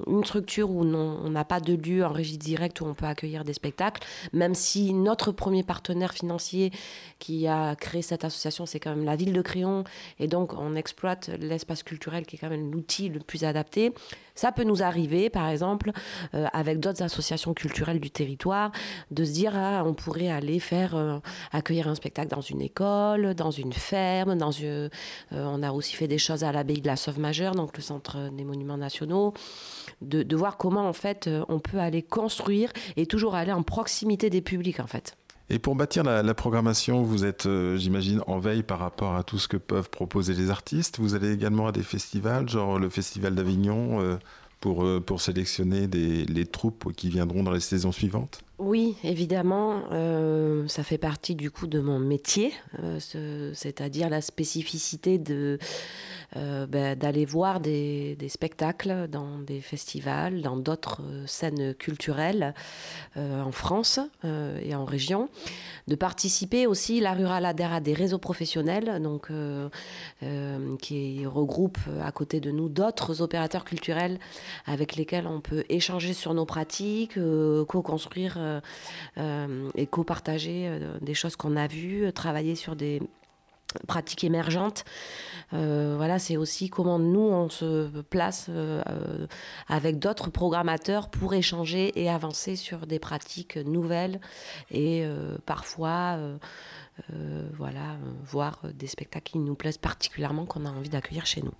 [0.09, 3.43] une structure où on n'a pas de lieu en régie directe où on peut accueillir
[3.43, 6.71] des spectacles, même si notre premier partenaire financier
[7.19, 9.83] qui a créé cette association, c'est quand même la ville de Créon,
[10.19, 13.93] et donc on exploite l'espace culturel qui est quand même l'outil le plus adapté.
[14.35, 15.91] Ça peut nous arriver, par exemple,
[16.33, 18.71] euh, avec d'autres associations culturelles du territoire,
[19.11, 21.19] de se dire ah, on pourrait aller faire euh,
[21.51, 24.89] accueillir un spectacle dans une école, dans une ferme, dans une, euh,
[25.31, 28.29] on a aussi fait des choses à l'abbaye de la Sauve Majeure, donc le centre
[28.29, 29.33] des monuments nationaux,
[30.01, 34.29] de, de voir comment en fait on peut aller construire et toujours aller en proximité
[34.29, 35.15] des publics en fait.
[35.51, 39.39] Et pour bâtir la, programmation, vous êtes, euh, j'imagine, en veille par rapport à tout
[39.39, 40.99] ce que peuvent proposer les artistes.
[40.99, 44.17] Vous allez également à des festivals, genre le Festival d'Avignon, euh,
[44.59, 48.41] pour, euh, pour sélectionner des, les troupes qui viendront dans les saisons suivantes?
[48.57, 52.51] Oui, évidemment, euh, ça fait partie du coup de mon métier,
[52.83, 52.99] euh,
[53.53, 55.57] c'est-à-dire la spécificité de
[56.35, 62.53] euh, ben, d'aller voir des, spectacles dans des festivals, dans d'autres scènes culturelles
[63.15, 65.29] en France et en région,
[65.87, 66.99] de participer aussi.
[66.99, 69.31] La Rurale adhère à des réseaux professionnels, donc
[70.81, 74.19] qui regroupent à côté de nous d'autres opérateurs culturels
[74.65, 77.17] avec lesquels on peut échanger sur nos pratiques,
[77.67, 78.59] co-construire euh,
[79.17, 83.01] euh, et co-partager euh, des choses qu'on a vues, travailler sur des
[83.87, 84.83] pratiques émergentes.
[85.51, 88.49] voilà, c'est aussi comment nous, on se place
[89.67, 94.19] avec d'autres programmateurs pour échanger et avancer sur des pratiques nouvelles
[94.71, 95.05] et
[95.45, 96.17] parfois,
[97.53, 101.53] voilà, voir des spectacles qui nous plaisent particulièrement, qu'on a envie d'accueillir chez nous.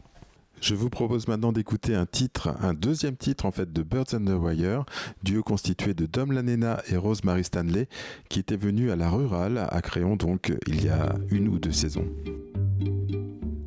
[0.61, 4.25] Je vous propose maintenant d'écouter un titre, un deuxième titre en fait de Birds and
[4.25, 4.85] the Wire,
[5.23, 7.87] duo constitué de Dom Lanena et Rosemary Stanley,
[8.27, 11.71] qui était venu à la rurale à Créon donc il y a une ou deux
[11.71, 12.07] saisons.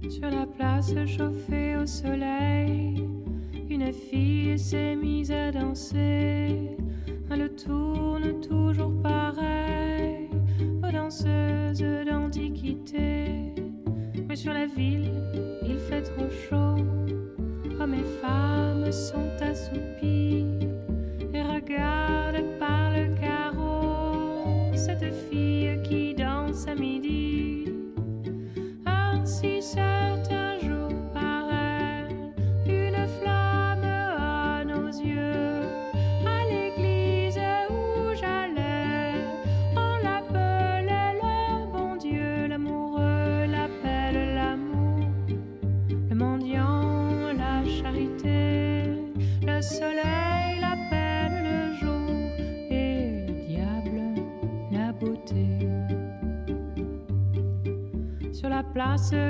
[0.09, 3.09] Sur la place chauffée au soleil,
[3.71, 6.77] une fille s'est mise à danser.
[7.31, 10.29] Elle tourne toujours pareil,
[10.87, 13.62] aux danseuses d'antiquité.
[14.35, 15.13] Sur la ville,
[15.63, 16.83] il fait trop chaud.
[17.79, 20.47] Hommes et femmes sont assoupis
[21.35, 27.67] et regardent par le carreau cette fille qui danse à midi.
[28.87, 29.61] Ainsi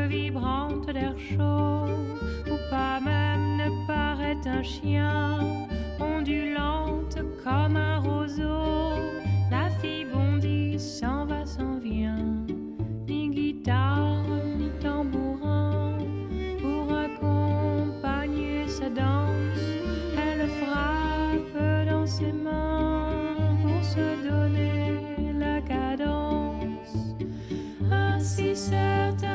[0.08, 1.86] vibrante d'air chaud,
[2.50, 5.38] où pas même ne paraît un chien,
[6.00, 8.94] ondulante comme un roseau,
[9.50, 12.44] la fille bondit, s'en va, s'en vient,
[13.08, 14.24] ni guitare,
[14.58, 15.98] ni tambourin,
[16.60, 19.66] pour accompagner sa danse,
[20.16, 23.10] elle frappe dans ses mains
[23.62, 24.98] pour se donner
[25.38, 26.96] la cadence.
[27.90, 29.31] Ainsi certains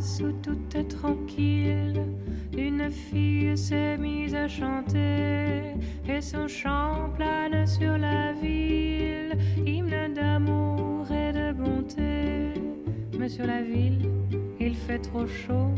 [0.00, 2.00] Place où tout est tranquille,
[2.56, 5.74] une fille s'est mise à chanter
[6.08, 9.36] et son chant plane sur la ville,
[9.66, 12.54] hymne d'amour et de bonté.
[13.18, 14.08] Mais sur la ville,
[14.58, 15.74] il fait trop chaud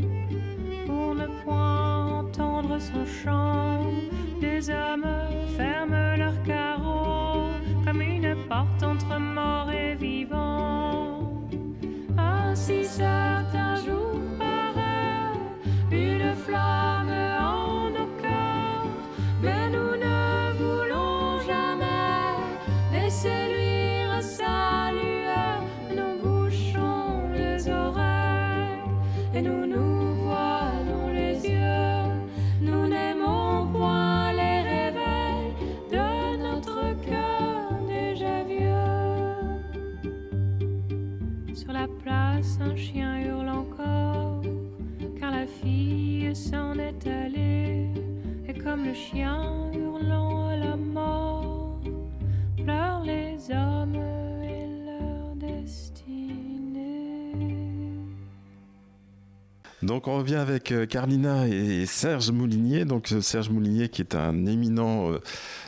[59.93, 62.83] Donc on revient avec euh, Carlina et Serge Moulinier.
[62.83, 65.19] Donc euh, Serge Moulinier qui est un éminent euh,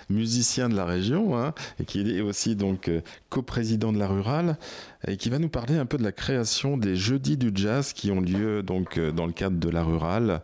[0.09, 2.89] musicien de la région hein, et qui est aussi donc
[3.30, 4.57] coprésident de la rurale
[5.07, 8.09] et qui va nous parler un peu de la création des jeudis du jazz qui
[8.09, 10.41] ont lieu donc dans le cadre de la rurale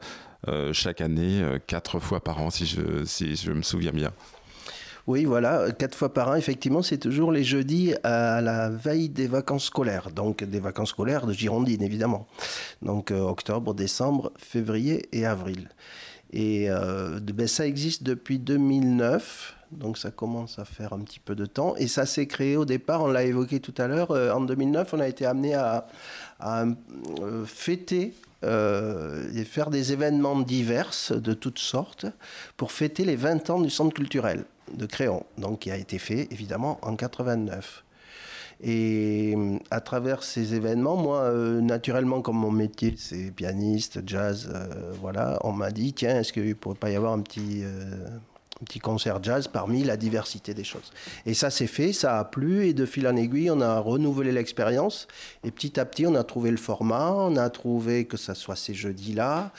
[0.74, 4.12] chaque année quatre fois par an si je me souviens bien.
[5.08, 9.28] Oui, voilà, quatre fois par an, effectivement, c'est toujours les jeudis à la veille des
[9.28, 12.28] vacances scolaires, donc des vacances scolaires de Girondine, évidemment.
[12.82, 15.70] Donc euh, octobre, décembre, février et avril.
[16.34, 21.36] Et euh, ben, ça existe depuis 2009, donc ça commence à faire un petit peu
[21.36, 21.76] de temps.
[21.78, 24.94] Et ça s'est créé au départ, on l'a évoqué tout à l'heure, euh, en 2009,
[24.94, 25.88] on a été amené à,
[26.44, 32.06] euh, fêter euh, et faire des événements divers de toutes sortes
[32.58, 36.28] pour fêter les 20 ans du centre culturel de Créon, donc qui a été fait
[36.32, 37.84] évidemment en 89.
[38.64, 39.36] Et
[39.72, 45.40] à travers ces événements, moi, euh, naturellement, comme mon métier, c'est pianiste, jazz, euh, voilà,
[45.44, 48.08] on m'a dit, tiens, est-ce qu'il ne pourrait pas y avoir un petit, euh,
[48.62, 50.92] un petit concert jazz parmi la diversité des choses
[51.26, 54.32] Et ça s'est fait, ça a plu, et de fil en aiguille, on a renouvelé
[54.32, 55.08] l'expérience,
[55.44, 58.56] et petit à petit, on a trouvé le format, on a trouvé que ça soit
[58.56, 59.52] ces jeudis-là,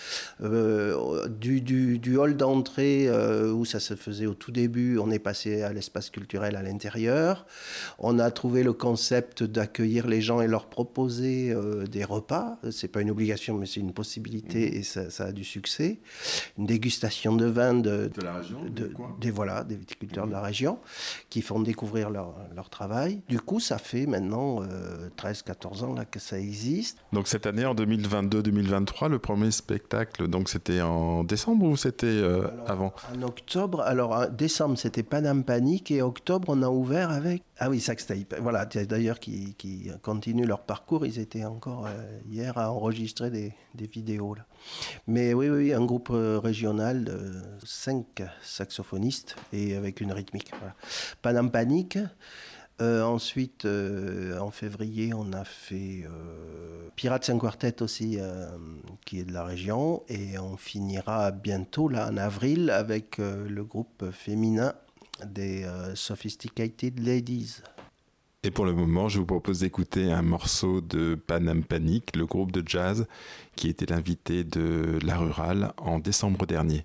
[0.42, 5.10] euh, du, du, du hall d'entrée euh, où ça se faisait au tout début, on
[5.10, 7.46] est passé à l'espace culturel à l'intérieur.
[7.98, 12.58] On a trouvé le concept d'accueillir les gens et leur proposer euh, des repas.
[12.70, 15.98] C'est pas une obligation, mais c'est une possibilité et ça, ça a du succès.
[16.58, 18.91] Une dégustation de vin de, De la région, de-.
[19.20, 20.78] Des voilà des viticulteurs de la région
[21.30, 23.22] qui font découvrir leur, leur travail.
[23.28, 24.60] Du coup, ça fait maintenant
[25.16, 26.98] 13-14 ans là que ça existe.
[27.12, 32.48] Donc cette année en 2022-2023 le premier spectacle donc c'était en décembre ou c'était euh,
[32.66, 32.92] avant?
[33.14, 37.70] En octobre, alors en décembre c'était Panam Panic et octobre on a ouvert avec ah
[37.70, 38.34] oui Sax Tape.
[38.40, 41.06] Voilà, d'ailleurs qui, qui continuent leur parcours.
[41.06, 44.44] Ils étaient encore euh, hier à enregistrer des, des vidéos là.
[45.06, 50.50] Mais oui oui un groupe euh, régional de cinq saxophonistes et avec une rythmique.
[50.58, 50.74] Voilà.
[51.22, 51.98] Panam Panic.
[52.80, 56.04] Euh, ensuite, euh, en février, on a fait
[56.96, 58.18] Pirates and Quartet aussi,
[59.04, 60.02] qui est de la région.
[60.08, 64.74] Et on finira bientôt, là, en avril, avec le groupe féminin
[65.24, 67.62] des Sophisticated Ladies.
[68.44, 72.50] Et pour le moment, je vous propose d'écouter un morceau de Panam Panic, le groupe
[72.50, 73.06] de jazz
[73.54, 76.84] qui était l'invité de La Rurale en décembre dernier.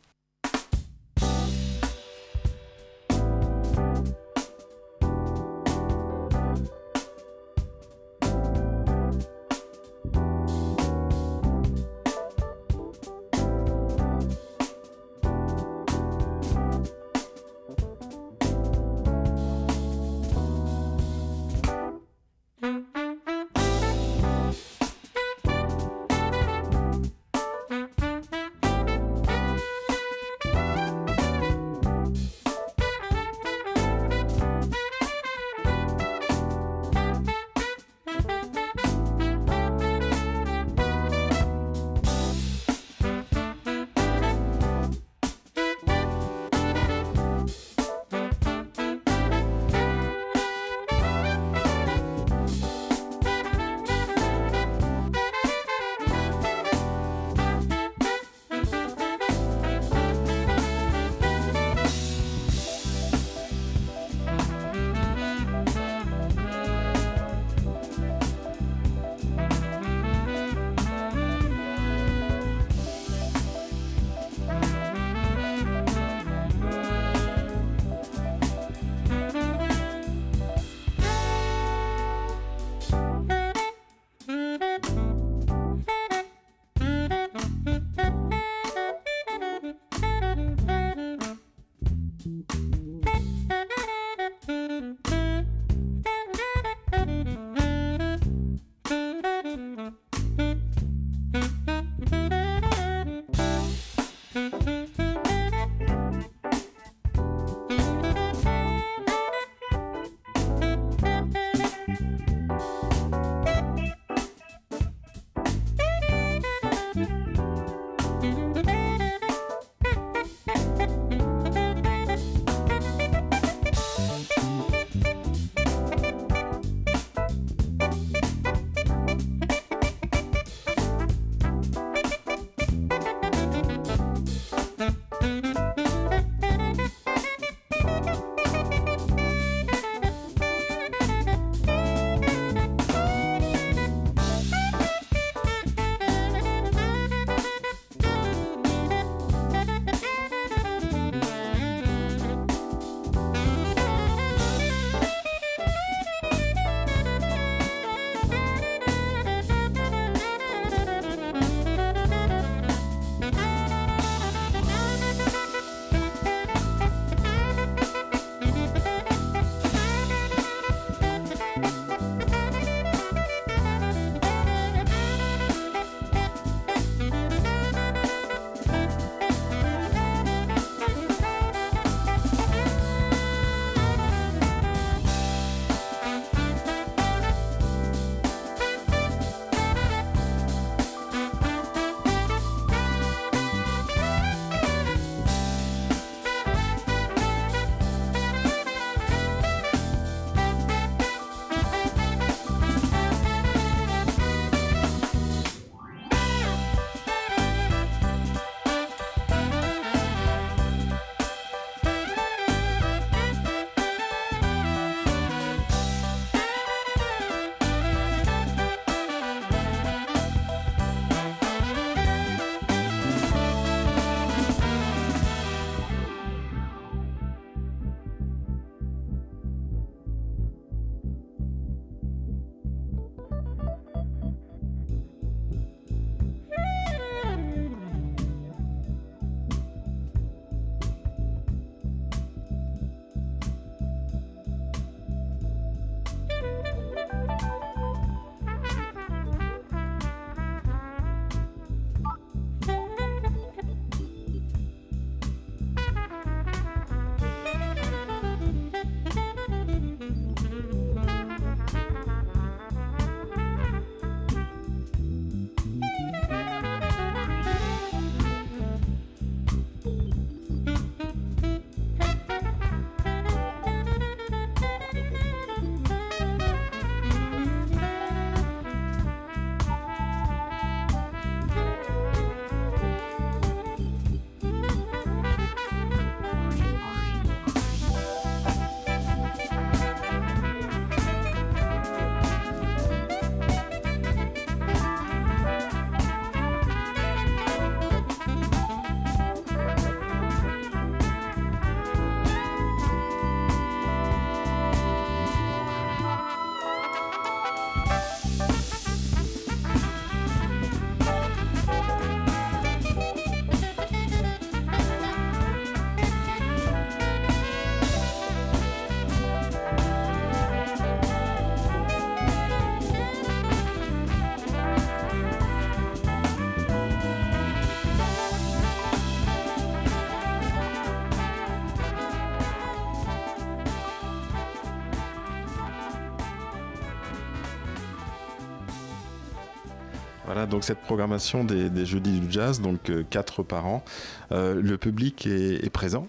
[340.45, 343.83] Donc cette programmation des, jeudis du jazz, donc euh, quatre par an,
[344.31, 346.07] euh, le public est, présent?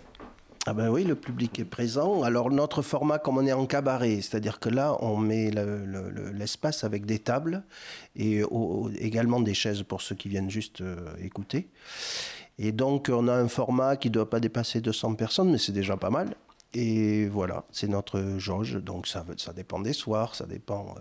[0.67, 2.23] Ah ben oui, le public est présent.
[2.23, 5.51] Alors notre format, comme on est en cabaret, c'est-à-dire que là, on met
[6.35, 7.63] l'espace avec des tables
[8.17, 8.43] et
[8.99, 11.69] également des chaises pour ceux qui viennent juste euh, écouter.
[12.59, 15.73] Et donc on a un format qui ne doit pas dépasser 200 personnes, mais c'est
[15.73, 16.35] déjà pas mal.
[16.75, 18.75] Et voilà, c'est notre jauge.
[18.75, 20.97] Donc ça, ça dépend des soirs, ça dépend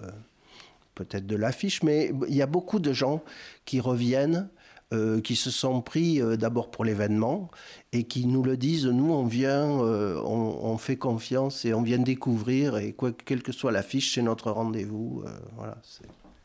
[0.98, 3.24] peut-être de l'affiche, mais il y a beaucoup de gens
[3.66, 4.50] qui reviennent,
[4.94, 7.52] euh, qui se sont pris euh, d'abord pour l'événement
[7.92, 11.98] et qui nous le disent, nous on vient, euh, on, fait confiance et on vient
[11.98, 15.24] découvrir et quoi, quelle que soit l'affiche, c'est notre rendez-vous.
[15.58, 15.78] voilà,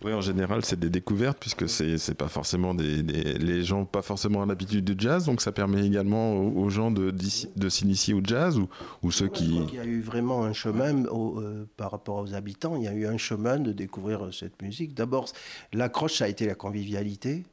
[0.04, 4.02] Oui, en général, c'est des découvertes puisque c'est pas forcément des, des- les gens pas
[4.02, 7.12] forcément l'habitude du jazz, donc ça permet également aux, aux gens de,
[7.56, 8.68] de s'initier au jazz ou,
[9.04, 9.60] ou ceux qui.
[9.68, 12.74] Il y a eu vraiment un chemin au- euh, par rapport aux habitants.
[12.76, 14.94] Il y a eu un chemin de découvrir cette musique.
[14.94, 15.26] D'abord,
[15.72, 17.44] l'accroche, ça a été la convivialité.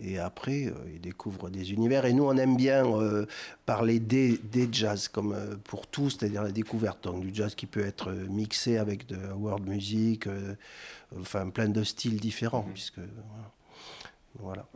[0.00, 2.04] Et après, euh, ils découvrent des univers.
[2.04, 3.26] Et nous, on aime bien euh,
[3.64, 7.04] parler des, des jazz, comme euh, pour tout, c'est-à-dire la découverte.
[7.04, 10.54] Donc, du jazz qui peut être mixé avec de la world music, euh,
[11.18, 12.66] enfin plein de styles différents.
[12.74, 13.52] Puisque, voilà.
[14.38, 14.66] voilà.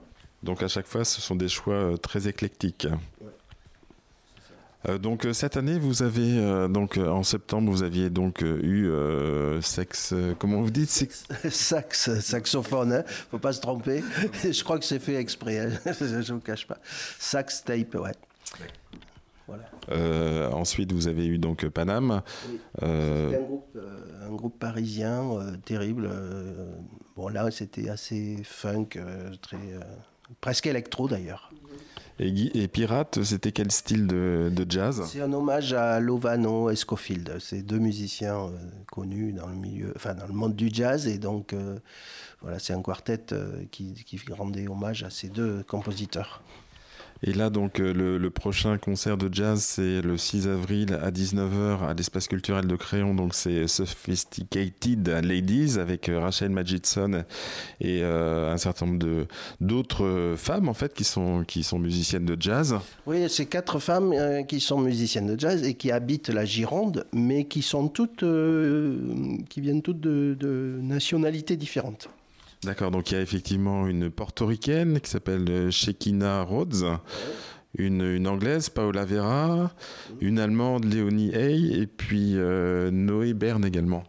[0.42, 2.86] Donc à chaque fois, ce sont des choix très éclectiques.
[4.98, 8.58] Donc euh, cette année, vous avez euh, donc euh, en septembre, vous aviez donc euh,
[8.62, 10.12] eu euh, sexe.
[10.14, 14.02] euh, comment vous dites sex- Sax, saxophone, hein, faut pas se tromper.
[14.42, 15.70] Je crois que c'est fait exprès, hein,
[16.00, 16.78] je ne vous cache pas.
[17.18, 18.12] Sax tape, ouais.
[19.46, 19.64] Voilà.
[19.90, 22.22] euh, Ensuite, vous avez eu donc euh, Paname.
[22.48, 22.60] Oui.
[22.82, 26.08] Euh, un groupe, euh, un groupe parisien euh, terrible.
[26.10, 26.72] euh,
[27.16, 29.80] bon, là, c'était assez funk, euh, très, euh,
[30.40, 31.50] presque électro d'ailleurs.
[32.22, 35.02] Et, Pirate, c'était quel style de, de jazz?
[35.06, 37.38] C'est un hommage à Lovano et Scofield.
[37.40, 38.50] C'est deux musiciens euh,
[38.92, 41.78] connus dans le milieu, enfin dans le monde du jazz, et donc euh,
[42.42, 46.42] voilà, c'est un quartet euh, qui, qui rendait hommage à ces deux compositeurs.
[47.22, 51.86] Et là, donc, euh, le, prochain concert de jazz, c'est le 6 avril à 19h
[51.86, 53.14] à l'espace culturel de Créon.
[53.14, 57.24] Donc, c'est Sophisticated Ladies avec euh, Rachel Magidson
[57.80, 59.26] et euh, un certain nombre
[59.60, 62.76] d'autres femmes, en fait, qui sont, qui sont musiciennes de jazz.
[63.06, 64.14] Oui, c'est quatre femmes
[64.46, 68.24] qui sont musiciennes de jazz et qui habitent la Gironde, mais qui sont toutes,
[69.50, 72.08] qui viennent toutes de, de nationalités différentes.
[72.64, 76.98] D'accord, donc il y a effectivement une portoricaine qui s'appelle euh, Shekina Rhodes,
[77.78, 79.70] une, une anglaise, Paola Vera,
[80.20, 84.04] une allemande, Léonie Hay, et puis euh, Noé Bern également.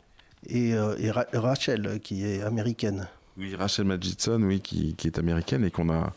[0.47, 3.07] Et, euh, et Ra- Rachel, qui est américaine.
[3.37, 6.11] Oui, Rachel Magidson, oui, qui, qui est américaine et qu'on a,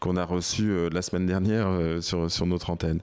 [0.00, 3.00] qu'on a reçue euh, la semaine dernière euh, sur, sur notre antenne.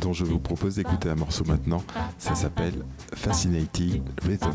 [0.00, 1.84] Dont je vous propose d'écouter un morceau maintenant.
[2.16, 4.54] Ça s'appelle Fascinating Rhythm.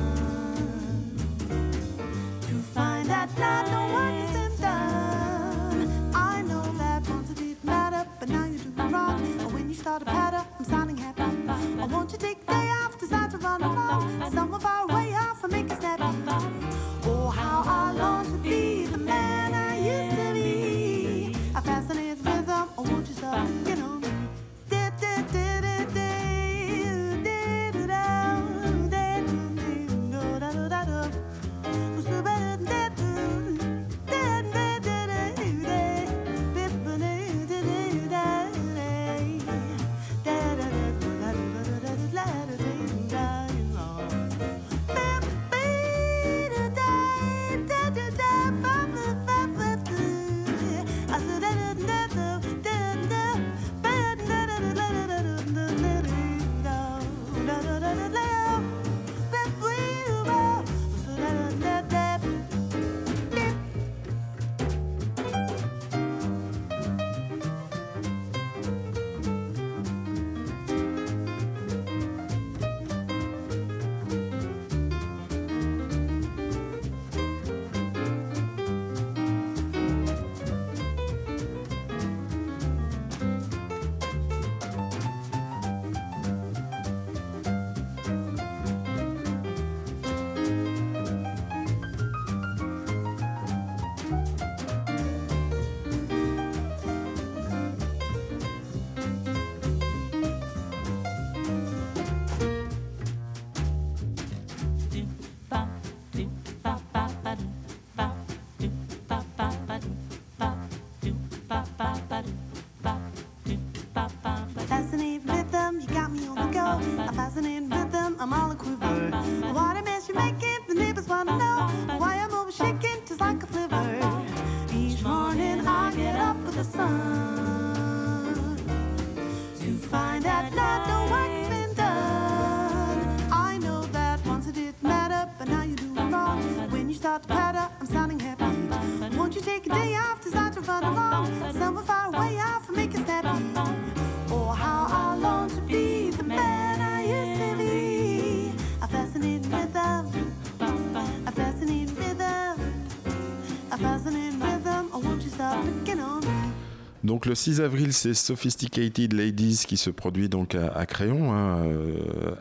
[157.21, 161.69] Donc le 6 avril, c'est Sophisticated Ladies qui se produit donc à, Créon hein,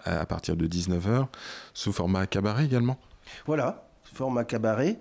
[0.06, 1.26] à partir de 19h,
[1.74, 2.96] sous format cabaret également.
[3.44, 4.98] Voilà, format cabaret.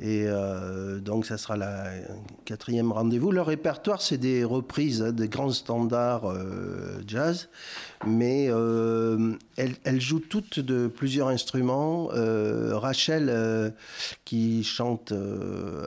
[0.00, 1.84] Et euh, donc, ça sera la
[2.44, 3.30] quatrième rendez-vous.
[3.30, 7.48] Leur répertoire, c'est des reprises hein, de grands standards euh, jazz,
[8.04, 12.08] mais euh, elles, jouent toutes de plusieurs instruments.
[12.72, 13.72] Rachel,
[14.24, 15.12] qui chante,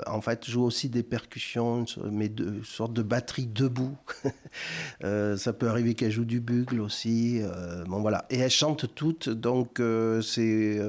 [0.07, 3.97] en fait, joue aussi des percussions, mais de sorte de batterie debout.
[5.01, 7.41] ça peut arriver qu'elle joue du bugle aussi.
[7.87, 8.25] bon, voilà.
[8.29, 9.81] Et elles chantent toutes, donc
[10.21, 10.79] c'est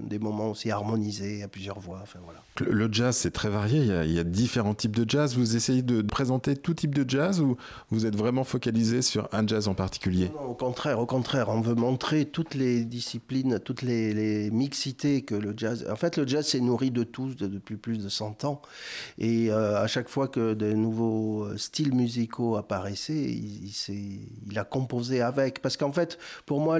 [0.00, 2.00] des moments aussi harmonisés à plusieurs voix.
[2.02, 2.40] Enfin, voilà.
[2.70, 3.80] Le jazz, c'est très varié.
[4.04, 5.36] Il y, a, différents types de jazz.
[5.36, 7.56] Vous essayez de présenter tout type de jazz ou
[7.90, 10.30] vous êtes vraiment focalisé sur un jazz en particulier?
[10.48, 11.48] Au contraire, au contraire.
[11.48, 15.86] On veut montrer toutes les disciplines, toutes les, mixités que le jazz.
[15.90, 18.62] En fait, le jazz s'est nourri de tous depuis plus de 100 ans.
[19.18, 23.70] Et euh, à chaque fois que de nouveaux euh, styles musicaux apparaissaient, il,
[24.50, 25.60] il a composé avec.
[25.60, 26.78] Parce qu'en fait, pour moi,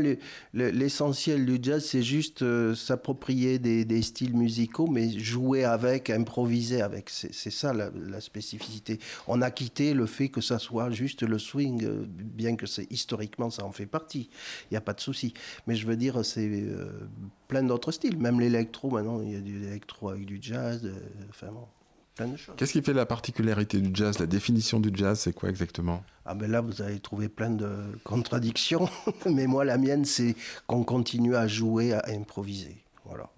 [0.53, 5.74] l'essentiel du jazz, c'est juste euh, s'approprier des, des styles musicaux, mais jouer avec,
[6.11, 7.11] improviser avec.
[7.11, 8.99] C'est ça la, spécificité.
[9.27, 12.91] On a quitté le fait que ça soit juste le swing, euh, bien que c'est
[12.91, 14.31] historiquement ça en fait partie.
[14.71, 15.35] Il n'y a pas de souci.
[15.67, 17.09] Mais je veux dire, c'est euh,
[17.49, 18.19] plein d'autres styles.
[18.19, 20.81] Même l'électro, maintenant, il y a du électro avec du jazz.
[20.85, 20.93] Euh,
[21.31, 21.67] enfin bon.
[22.15, 22.55] Plein de choses.
[22.57, 26.05] Qu'est-ce qui fait la particularité du jazz La définition du jazz, c'est quoi exactement?
[26.25, 27.69] Ah ben là, vous avez trouvé plein de
[28.05, 28.89] contradictions,
[29.27, 30.37] mais moi, la mienne, c'est
[30.69, 32.85] qu'on continue à jouer, à improviser.
[33.05, 33.29] Voilà.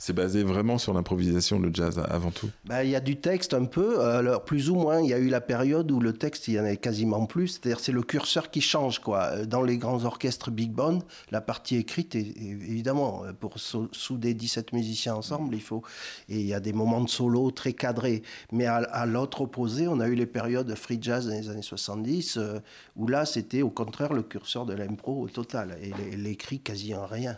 [0.00, 3.52] C'est basé vraiment sur l'improvisation, le jazz avant tout bah, Il y a du texte
[3.52, 5.00] un peu, alors plus ou moins.
[5.00, 7.48] Il y a eu la période où le texte, il y en avait quasiment plus.
[7.48, 9.00] C'est-à-dire c'est le curseur qui change.
[9.00, 9.44] Quoi.
[9.44, 11.00] Dans les grands orchestres big band,
[11.32, 15.82] la partie écrite, est, évidemment, pour souder 17 musiciens ensemble, il faut...
[16.28, 18.22] Et il y a des moments de solo très cadrés.
[18.52, 22.36] Mais à, l'autre opposé, on a eu les périodes free jazz dans les années 70,
[22.36, 22.60] euh,
[22.94, 25.76] où là, c'était au contraire le curseur de l'impro au total.
[25.82, 27.36] Et l'écrit quasi en rien.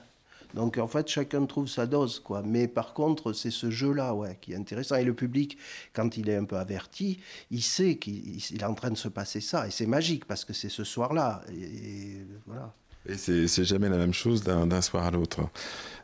[0.54, 2.42] Donc en fait, chacun trouve sa dose, quoi.
[2.44, 4.96] Mais par contre, c'est ce jeu-là, qui est intéressant.
[4.96, 5.58] Et le public,
[5.92, 7.18] quand il est un peu averti,
[7.50, 9.66] il sait qu'il est en train de se passer ça.
[9.66, 11.42] Et c'est magique parce que c'est ce soir-là.
[11.52, 12.74] Et, voilà.
[13.08, 15.40] Et c'est jamais la même chose d'un soir à l'autre.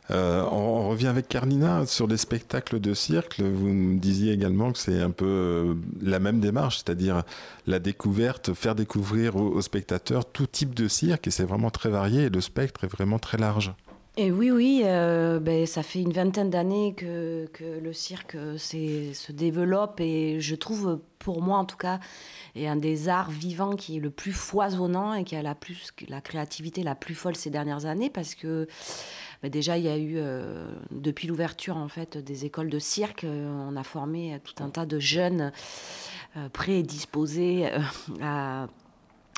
[0.09, 3.41] Euh, on, revient avec Carnina sur les spectacles de cirque.
[3.41, 7.23] Vous me disiez également que c'est un peu euh, la même démarche, c'est-à-dire
[7.65, 12.23] la découverte, faire découvrir aux spectateurs tout type de cirque, et c'est vraiment très varié,
[12.23, 13.73] et le spectre est vraiment très large.
[14.19, 19.31] Et oui, oui, euh, ben, ça fait une vingtaine d'années que, le cirque euh, se
[19.31, 21.99] développe et je trouve, pour moi en tout cas,
[22.55, 25.91] est un des arts vivants qui est le plus foisonnant et qui a la, plus,
[26.09, 28.67] la créativité la plus folle ces dernières années parce que
[29.43, 33.23] ben, déjà il y a eu, euh, depuis l'ouverture en fait des écoles de cirque,
[33.23, 35.51] on a formé tout un tas de jeunes
[36.53, 37.69] prédisposés
[38.19, 38.67] à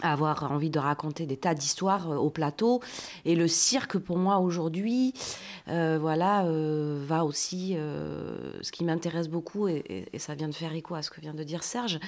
[0.02, 2.82] avoir envie de raconter des tas d'histoires euh, au plateau.
[3.26, 5.14] Et le cirque, pour moi, aujourd'hui,
[5.68, 7.76] euh, voilà, euh, va aussi.
[8.62, 11.44] ce qui m'intéresse beaucoup, et, ça vient de faire écho à ce que vient de
[11.44, 12.00] dire Serge,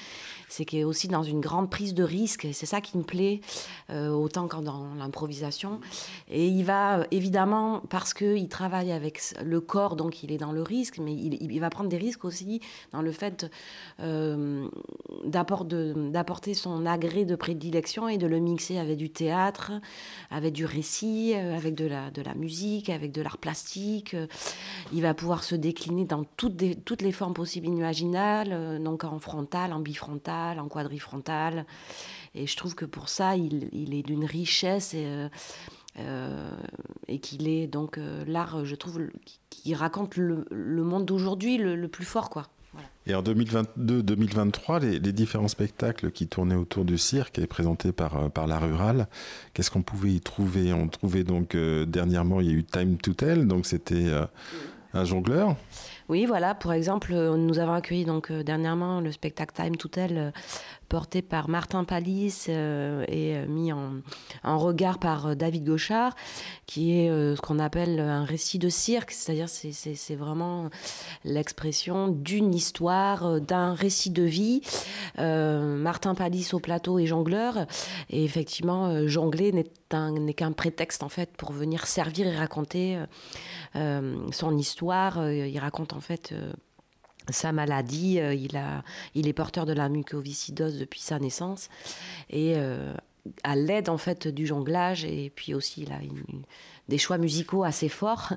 [0.50, 2.46] c'est qu'il est aussi dans une grande prise de risque.
[2.46, 3.42] Et c'est ça qui me plaît,
[3.90, 5.80] autant qu'en dans l'improvisation.
[6.30, 10.62] Et il va, évidemment, parce qu'il travaille avec le corps, donc il est dans le
[10.62, 12.62] risque, mais il, il va prendre des risques aussi
[12.92, 13.50] dans le fait
[15.26, 19.72] d'apporter son agrès de prédilection et de le mixer avec du théâtre,
[20.30, 24.14] avec du récit, euh, avec de la, de la musique, avec de l'art plastique.
[24.14, 24.28] Euh,
[24.94, 29.20] il va pouvoir se décliner dans toutes, toutes les formes possibles imaginables, euh, donc en
[29.20, 31.66] frontal, en bifrontal, en quadrifrontal.
[32.36, 35.30] Et je trouve que pour ça, il, est d'une richesse et,
[37.22, 39.02] qu'il est donc l'art, je trouve,
[39.50, 42.48] qui raconte le, le monde d'aujourd'hui le, le, plus fort, quoi.
[43.08, 48.30] Et en 2022-2023, les, différents spectacles qui tournaient autour du cirque et présentés par, euh,
[48.30, 49.08] par la rurale,
[49.54, 50.72] qu'est-ce qu'on pouvait y trouver?
[50.72, 54.26] On trouvait donc euh, dernièrement, il y a eu Time to Tell, donc c'était euh,
[54.94, 55.56] un jongleur.
[56.10, 60.32] Oui, voilà, pour exemple, nous avons accueilli donc dernièrement le spectacle Time to Tell
[60.92, 64.02] porté par Martin Palis euh, et euh, mis en,
[64.44, 66.14] regard par euh, David Gauchard,
[66.66, 70.70] qui est ce qu'on appelle un récit de cirque, c'est-à-dire c'est vraiment
[71.24, 74.62] l'expression d'une histoire, d'un récit de vie.
[75.18, 77.66] Martin Palis au plateau est jongleur,
[78.10, 83.00] et effectivement, jongler n'est qu'un prétexte en fait pour venir servir et raconter
[83.74, 85.30] son histoire.
[85.30, 86.34] Il raconte en fait
[87.32, 88.20] sa maladie.
[88.20, 88.84] Euh, il, a,
[89.16, 91.70] il est porteur de la mucoviscidose depuis sa naissance.
[92.30, 92.94] Et euh,
[93.44, 96.00] à l'aide en fait du jonglage, et puis aussi il a
[96.90, 98.34] des choix musicaux assez forts.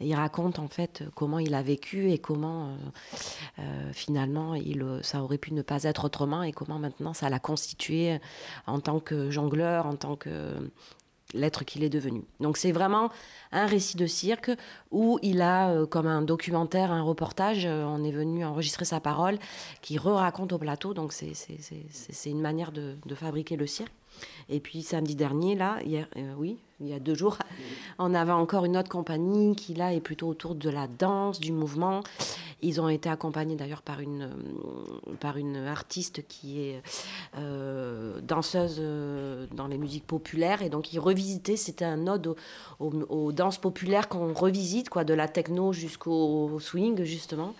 [0.00, 2.76] il raconte en fait comment il a vécu et comment
[3.92, 8.20] finalement il, ça aurait pu ne pas être autrement et comment maintenant ça l'a constitué
[8.66, 10.56] en tant que jongleur, en tant que
[11.34, 12.24] l'être qu'il est devenu.
[12.40, 13.10] Donc c'est vraiment
[13.52, 14.50] un récit de cirque
[14.90, 19.00] où il a, euh, comme un documentaire, un reportage, euh, on est venu enregistrer sa
[19.00, 19.38] parole,
[19.82, 20.94] qui re-raconte au plateau.
[20.94, 23.92] Donc c'est une manière de, de, fabriquer le cirque.
[24.48, 27.38] Et puis samedi dernier, là, euh, oui, il y a deux jours,
[27.98, 31.52] on avait encore une autre compagnie qui, là, est plutôt autour de la danse, du
[31.52, 32.02] mouvement.
[32.60, 36.82] Ils ont été accompagnés d'ailleurs par une, euh, par une artiste qui est
[37.36, 38.82] euh, danseuse
[39.52, 40.62] dans les musiques populaires.
[40.62, 42.34] Et donc, ils revisitaient, c'était un ode
[42.80, 47.54] aux, danses populaires qu'on revisite, quoi, de la techno jusqu'au swing, justement.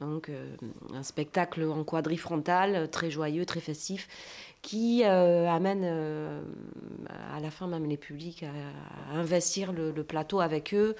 [0.00, 0.30] Donc,
[0.92, 4.08] un spectacle en quadrifrontal, très joyeux, très festif
[4.64, 6.40] qui euh, amène euh,
[7.32, 10.96] à la fin même les publics à, investir le, plateau avec eux.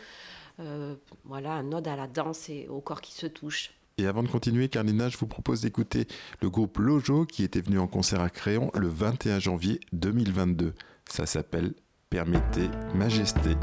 [0.60, 0.94] Euh,
[1.24, 3.72] voilà, un ode à la danse et au corps qui se touche.
[3.96, 6.06] Et avant de continuer, Carlina, je vous propose d'écouter
[6.42, 10.74] le groupe Lojo qui était venu en concert à Créon le 21 janvier 2022.
[11.08, 11.72] Ça s'appelle
[12.10, 13.56] Permettez Majesté.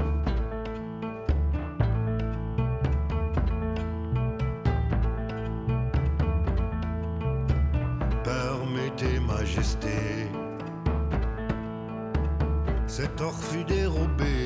[9.72, 10.28] Majesté.
[12.88, 14.41] Cet or fut dérobé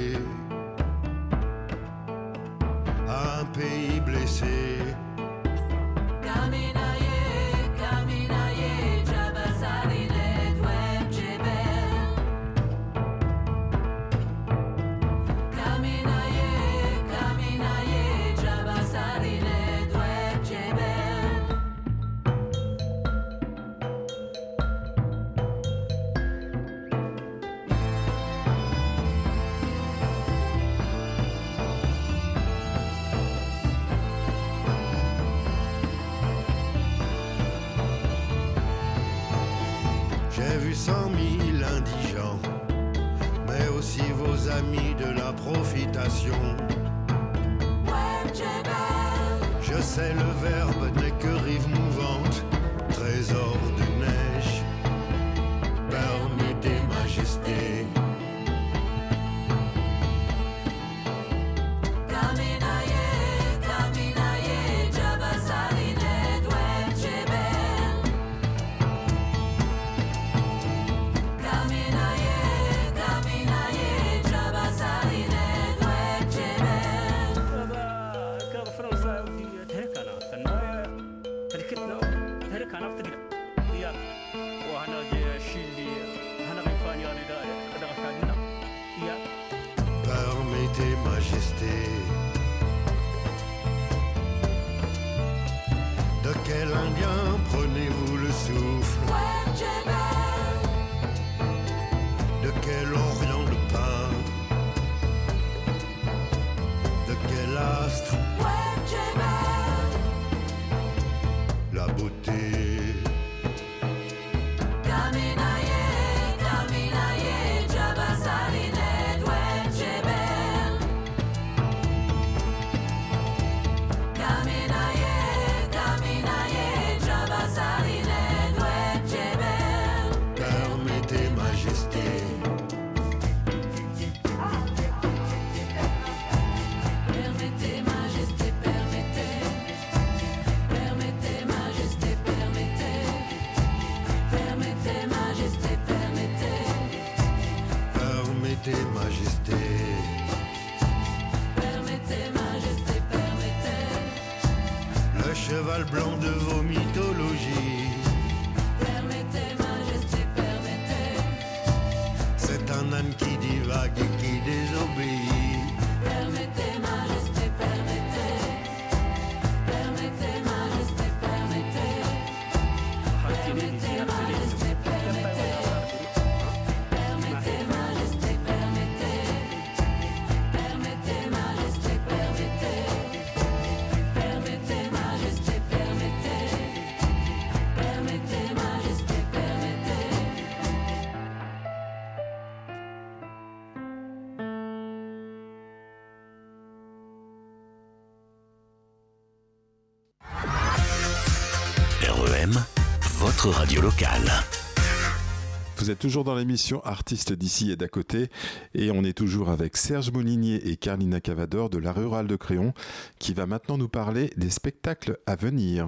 [205.78, 208.30] Vous êtes toujours dans l'émission Artistes d'ici et d'à côté
[208.74, 212.74] et on est toujours avec Serge Moulinier et Carlina Cavador de la Rurale de Créon
[213.20, 215.88] qui va maintenant nous parler des spectacles à venir.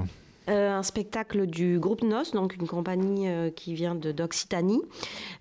[0.77, 4.81] Euh, un spectacle du groupe NOS, donc une compagnie euh, qui vient d'Occitanie,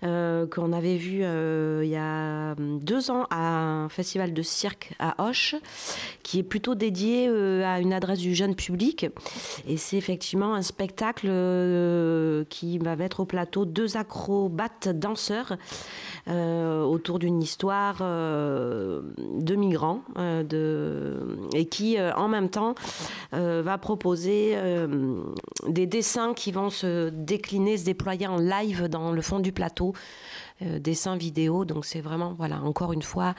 [0.03, 5.27] euh, qu'on avait vu il y a deux ans à un festival de cirque à
[5.27, 5.55] Hoche,
[6.23, 7.27] qui est plutôt dédié
[7.63, 9.05] à une adresse du jeune public.
[9.67, 11.27] Et c'est effectivement un spectacle
[12.49, 15.57] qui va mettre au plateau deux acrobates danseurs
[16.29, 22.75] autour d'une histoire de migrants de, et qui, en même temps,
[23.31, 25.23] va proposer euh,
[25.67, 29.93] des dessins qui vont se décliner, se déployer en live dans le fond du plateau,
[30.61, 31.65] euh, dessins vidéo.
[31.65, 33.35] Donc c'est vraiment, voilà, encore une fois,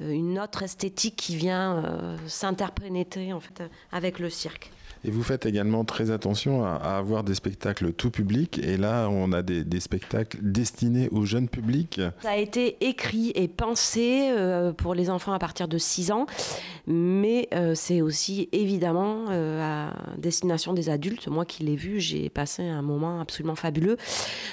[0.00, 1.82] euh, une autre esthétique qui vient
[2.26, 3.62] s'interpréter en fait
[3.92, 4.70] avec le cirque.
[5.04, 8.58] Et vous faites également très attention à, avoir des spectacles tout public.
[8.58, 12.00] Et là, on a des, spectacles destinés au jeune public.
[12.20, 16.26] Ça a été écrit et pensé euh, pour les enfants à partir de 6 ans.
[16.86, 21.28] Mais euh, c'est aussi évidemment euh, à destination des adultes.
[21.28, 23.96] Moi qui l'ai vu, j'ai passé un moment absolument fabuleux.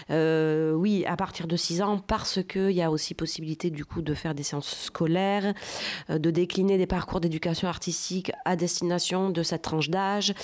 [0.10, 4.14] oui, à partir de 6 ans, parce qu'il y a aussi possibilité du coup de
[4.14, 5.54] faire des séances scolaires,
[6.10, 10.35] de décliner des parcours d'éducation artistique à destination de cette tranche d'âge.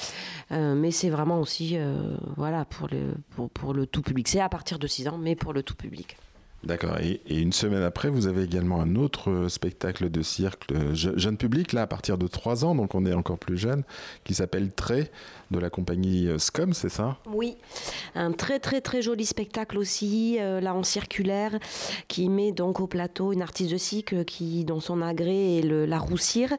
[0.52, 4.28] Euh, mais c'est vraiment aussi euh, voilà, pour, le, pour, pour le tout public.
[4.28, 6.18] C'est à partir de 6 ans, mais pour le tout public.
[6.64, 6.98] D'accord.
[7.00, 11.74] Et, une semaine après, vous avez également un autre euh, spectacle de cirque jeune public,
[11.74, 13.84] là, à partir de 3 ans, donc on est encore plus jeune,
[14.24, 15.10] qui s'appelle Trait,
[15.50, 17.18] de la compagnie euh, Scum, c'est ça?
[17.26, 17.58] Oui.
[18.14, 21.58] Un très, très, très joli spectacle aussi, euh, là en circulaire,
[22.08, 25.86] qui met donc au plateau une artiste de cycle qui, dont son agré est le,
[25.86, 26.54] la roussire.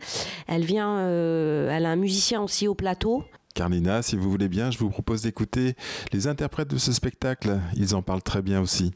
[0.49, 3.25] Elle vient, elle a un musicien aussi au plateau.
[3.55, 5.75] Carlina, si vous voulez bien, je vous propose d'écouter
[6.13, 7.61] les interprètes de ce spectacle.
[7.77, 8.93] Ils en parlent très bien aussi.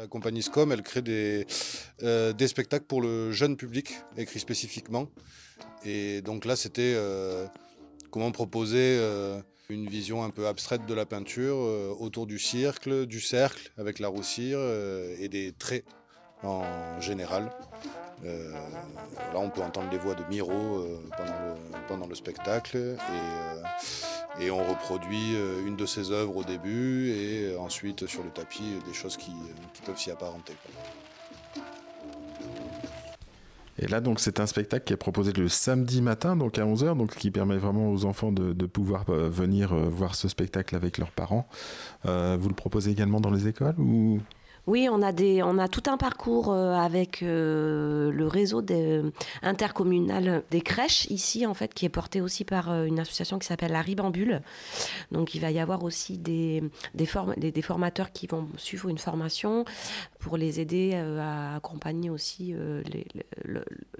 [0.00, 1.44] La compagnie SCOM, elle crée des,
[2.04, 5.08] euh, des spectacles pour le jeune public, écrits spécifiquement.
[5.84, 7.48] Et donc là, c'était euh,
[8.12, 11.56] comment proposer euh, une vision un peu abstraite de la peinture
[12.00, 14.60] autour du cercle, du cercle avec la roussire
[15.18, 15.84] et des traits
[16.42, 17.50] en général.
[18.24, 18.30] là,
[19.34, 20.84] on peut entendre les voix de Miro
[21.16, 22.76] pendant, le, pendant le spectacle.
[22.76, 23.58] Et,
[24.40, 28.30] et on reproduit euh, une de ses œuvres au début et euh, ensuite sur le
[28.30, 29.32] tapis euh, des choses qui,
[29.84, 30.54] peuvent s'y apparenter.
[33.80, 36.96] Et là, donc, c'est un spectacle qui est proposé le samedi matin, donc à 11h,
[36.96, 41.46] donc qui permet vraiment aux enfants de, pouvoir venir voir ce spectacle avec leurs parents.
[42.04, 44.18] vous le proposez également dans les écoles ou?
[44.68, 48.62] Oui, on a, tout un parcours euh, avec euh, le réseau
[49.40, 53.46] intercommunal des crèches ici, en fait, qui est porté aussi par euh, une association qui
[53.46, 54.42] s'appelle la Ribambule.
[55.10, 56.62] Donc, il va y avoir aussi des,
[56.94, 57.08] des,
[57.50, 59.64] des, formateurs qui vont suivre une formation
[60.28, 62.54] pour les aider à accompagner aussi
[62.84, 63.06] les,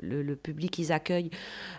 [0.03, 1.31] le, public qu'ils accueillent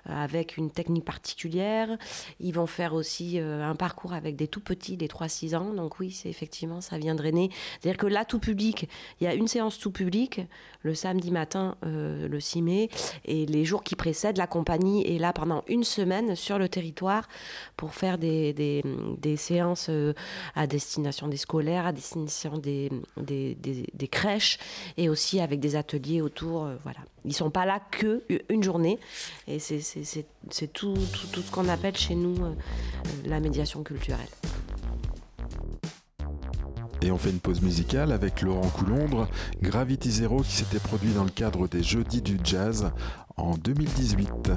[0.05, 1.99] avec une technique particulière.
[2.39, 5.71] Ils vont faire aussi un parcours avec des tout petits, des 3-6 ans.
[5.71, 7.51] Donc, oui, c'est effectivement, ça vient drainer.
[7.79, 8.89] C'est-à-dire que là, tout public,
[9.21, 10.41] il y a une séance tout public
[10.81, 12.89] le samedi matin, euh, le 6 mai,
[13.25, 17.27] et les jours qui précèdent, la compagnie est là pendant une semaine sur le territoire
[17.75, 18.53] pour faire des,
[19.37, 20.13] séances euh,
[20.55, 24.38] à destination des scolaires, à destination des, des, crèches,
[24.97, 26.65] et aussi avec des ateliers autour.
[26.65, 26.99] Euh, voilà.
[27.25, 28.97] Ils sont pas là que une journée,
[29.47, 29.77] et c'est
[30.73, 32.35] tout, tout, tout, ce qu'on appelle chez nous
[33.25, 34.29] la médiation culturelle.
[37.01, 39.29] Et on fait une pause musicale avec Laurent Coulombre,
[39.61, 42.91] Gravity Zero qui s'était produit dans le cadre des Jeudis du Jazz
[43.37, 44.51] en 2018.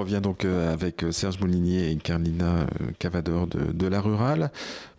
[0.00, 4.50] Revient donc euh, avec euh, Serge Moulinier et Carlina euh, Cavador de, La Rurale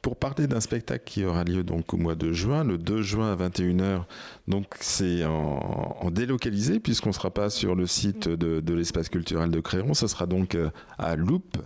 [0.01, 3.31] pour parler d'un spectacle qui aura lieu donc au mois de juin, le 2 juin
[3.31, 4.03] à 21h.
[4.47, 9.59] Donc c'est en, délocalisé puisqu'on ne sera pas sur le site de, l'espace culturel de
[9.59, 10.57] Créon, ce sera donc
[10.97, 11.57] à Loupe.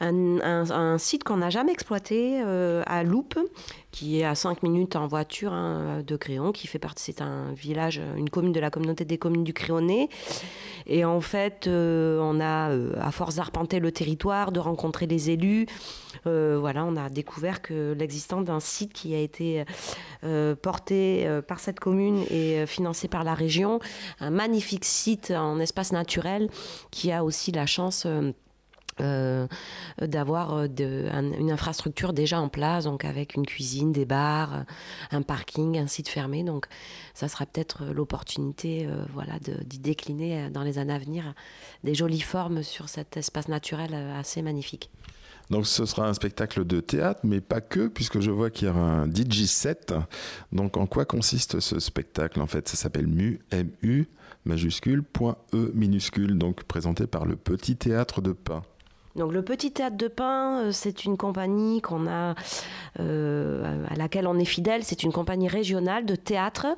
[0.00, 3.38] Un, site qu'on n'a jamais exploité à Loupe,
[3.90, 7.52] qui est à 5 minutes en voiture hein, de Créon, qui fait partie, c'est un
[7.52, 10.08] village, une commune de la communauté des communes du Créonais.
[10.88, 15.30] Et en fait, euh, on a, euh, à force d'arpenter le territoire, de rencontrer les
[15.30, 15.66] élus,
[16.26, 19.64] euh, voilà, on a découvert que l'existence d'un site qui a été
[20.62, 23.78] porté par cette commune et financé par la région,
[24.20, 26.48] un magnifique site en espace naturel
[26.90, 28.06] qui a aussi la chance
[29.00, 29.46] euh,
[30.00, 30.68] d'avoir euh,
[31.38, 34.64] une infrastructure déjà en place, donc avec une cuisine, des bars,
[35.10, 36.42] un parking, un site fermé.
[36.44, 36.66] Donc
[37.14, 39.34] ça sera peut-être l'opportunité euh, voilà,
[39.64, 41.34] d'y décliner dans les années à venir
[41.84, 44.90] des jolies formes sur cet espace naturel assez magnifique.
[45.50, 48.70] Donc ce sera un spectacle de théâtre, mais pas que, puisque je vois qu'il y
[48.70, 49.94] a un DJ set.
[50.52, 54.08] Donc en quoi consiste ce spectacle En fait, ça s'appelle MU, M-U,
[54.44, 58.62] majuscule, point E minuscule, donc présenté par le Petit Théâtre de Pain.
[59.18, 62.36] Donc le Petit Théâtre de Pain, euh, c'est une compagnie qu'on a,
[63.00, 64.84] euh, à laquelle on est fidèle.
[64.84, 66.68] C'est une compagnie régionale de théâtre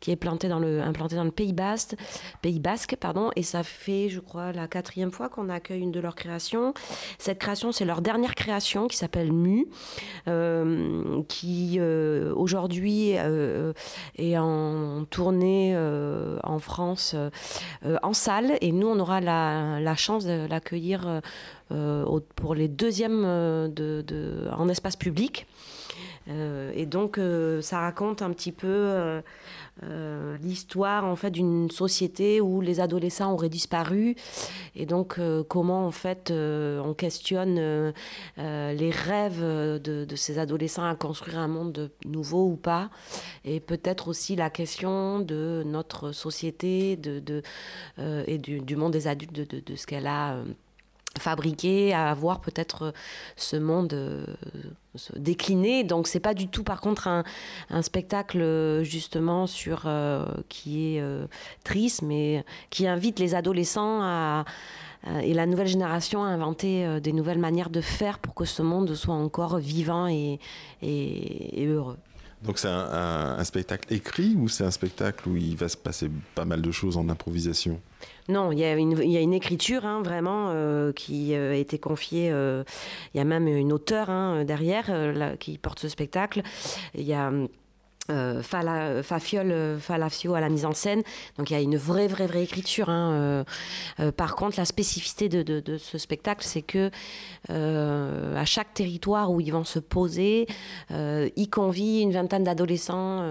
[0.00, 1.96] qui est implantée dans le Pays Basque,
[2.42, 3.30] Pays Basque, pardon.
[3.36, 6.74] Et ça fait, je crois, la quatrième fois qu'on accueille une de leurs créations.
[7.18, 9.66] Cette création, c'est leur dernière création qui s'appelle Mu,
[10.28, 15.76] euh, qui aujourd'hui est en tournée
[16.44, 17.16] en France
[18.02, 18.58] en salle.
[18.60, 21.20] Et nous, on aura la, chance de l'accueillir
[21.68, 25.46] pour les deuxièmes euh, de, en espace public.
[26.28, 27.18] Euh, et donc,
[27.62, 29.22] ça raconte un petit peu
[30.42, 34.16] l'histoire en fait d'une société où les adolescents auraient disparu
[34.74, 37.92] et donc comment en fait on questionne
[38.36, 42.90] les rêves de, ces adolescents à construire un monde nouveau ou pas
[43.44, 47.42] et peut-être aussi la question de notre société de,
[48.26, 50.42] et du, du, monde des adultes de, ce qu'elle a
[51.18, 52.92] fabriquer, à voir peut-être euh,
[53.36, 54.24] ce monde euh,
[54.94, 55.84] se décliner.
[55.84, 57.24] Donc c'est pas du tout par contre un,
[57.82, 59.88] spectacle euh, justement sur
[60.48, 61.02] qui est
[61.64, 64.44] triste, mais qui invite les adolescents à,
[65.22, 68.92] et la nouvelle génération à inventer des nouvelles manières de faire pour que ce monde
[68.94, 70.40] soit encore vivant et,
[70.82, 71.96] et heureux.
[72.42, 76.44] Donc c'est un, spectacle écrit ou c'est un spectacle où il va se passer pas
[76.44, 77.80] mal de choses en improvisation?
[78.28, 82.30] Non, il y, a une, écriture hein, vraiment euh, qui euh, a été confiée.
[82.30, 82.62] Euh,
[83.14, 84.90] il y a même une auteure hein, derrière
[85.38, 86.42] qui porte ce spectacle.
[86.94, 87.32] Il y a
[88.10, 91.02] euh, Fala, Fafiol euh, Falafio à la mise en scène.
[91.36, 92.88] Donc il y a une vraie, vraie, vraie écriture.
[92.88, 93.44] Hein.
[94.00, 96.90] Euh, par contre, la spécificité de, ce spectacle, c'est que
[97.48, 100.46] à chaque territoire où ils vont se poser,
[100.90, 103.22] ils convient une vingtaine d'adolescents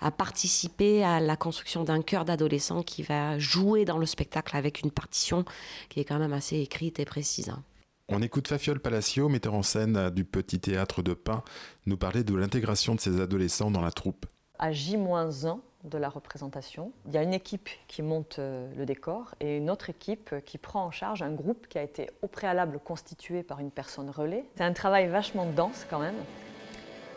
[0.00, 4.82] à participer à la construction d'un chœur d'adolescents qui va jouer dans le spectacle avec
[4.82, 5.44] une partition
[5.88, 7.50] qui est quand même assez écrite et précise.
[7.50, 7.62] Hein.
[8.10, 11.42] On écoute Fafiol Palacio, metteur en scène du Petit Théâtre de Pain,
[11.84, 14.24] nous parler de l'intégration de ces adolescents dans la troupe.
[14.58, 19.34] À J-1 de la représentation, il y a une équipe qui monte euh, le décor
[19.40, 22.80] et une autre équipe qui prend en charge un groupe qui a été au préalable
[22.82, 24.46] constitué par une personne relais.
[24.56, 26.16] C'est un travail vachement dense quand même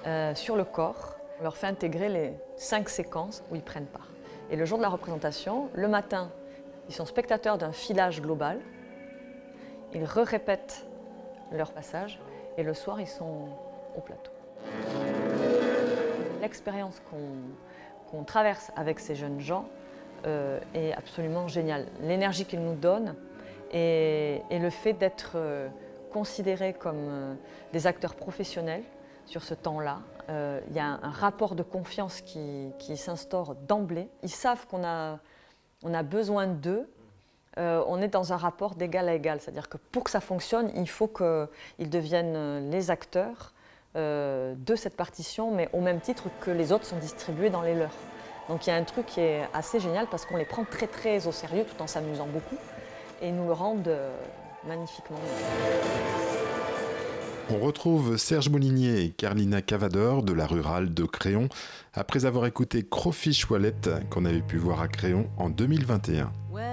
[0.07, 1.15] euh, sur le corps.
[1.39, 4.09] On leur fait intégrer les cinq séquences où ils prennent part.
[4.49, 6.33] Et le jour de la représentation, le matin,
[6.89, 8.59] ils sont spectateurs d'un filage global
[9.93, 10.85] ils re-répètent
[11.51, 12.19] leur passage
[12.57, 13.49] et le soir, ils sont
[13.95, 14.31] au plateau.
[16.41, 17.01] L'expérience
[18.09, 19.65] qu'on traverse avec ces jeunes gens
[20.25, 21.87] euh, est absolument géniale.
[22.01, 23.15] L'énergie qu'ils nous donnent
[23.71, 25.67] et, le fait d'être euh,
[26.11, 27.33] considérés comme euh,
[27.73, 28.83] des acteurs professionnels
[29.25, 29.99] sur ce temps-là.
[30.29, 34.07] Il y a un, rapport de confiance qui, s'instaure d'emblée.
[34.23, 35.19] Ils savent qu'on a,
[35.83, 36.89] on a besoin d'eux
[37.57, 39.39] euh, on est dans un rapport d'égal à égal.
[39.41, 43.53] C'est-à-dire que pour que ça fonctionne, il faut qu'ils deviennent les acteurs
[43.97, 47.75] euh, de cette partition, mais au même titre que les autres sont distribués dans les
[47.75, 47.91] leurs.
[48.47, 50.87] Donc il y a un truc qui est assez génial parce qu'on les prend très
[50.87, 52.55] très au sérieux tout en s'amusant beaucoup
[53.21, 54.15] et ils nous le rendent euh,
[54.65, 55.17] magnifiquement.
[57.49, 61.49] On retrouve Serge Molinier et Carlina Cavador de la rurale de Créon
[61.93, 63.73] après avoir écouté Crawfish Wallet
[64.09, 66.31] qu'on avait pu voir à Créon en 2021.
[66.51, 66.70] some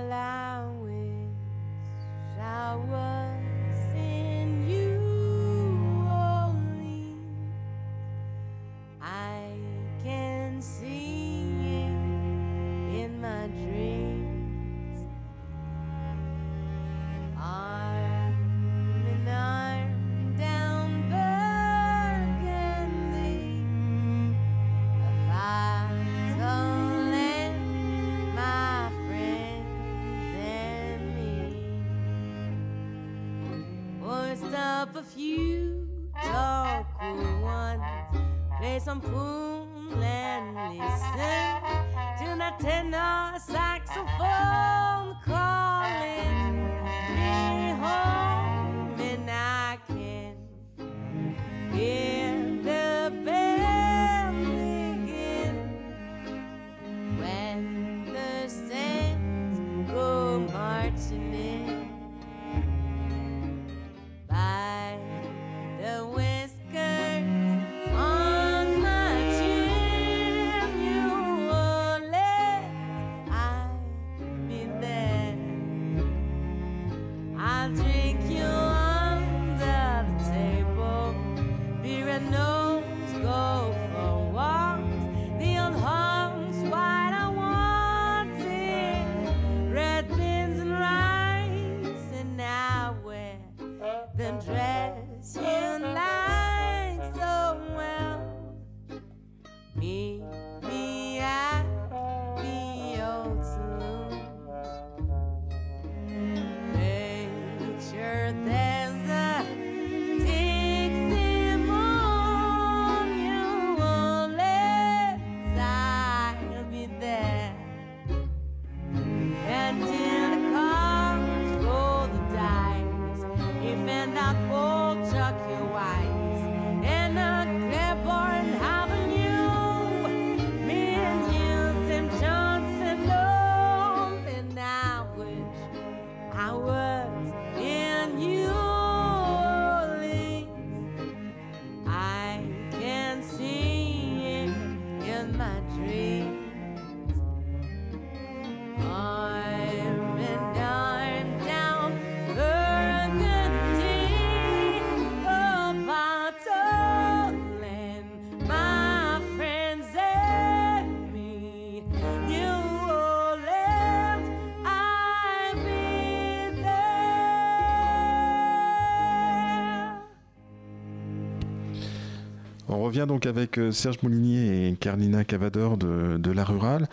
[172.89, 176.89] revient donc avec euh, Serge Moulinier et Carlina Cavador de, de La Rurale.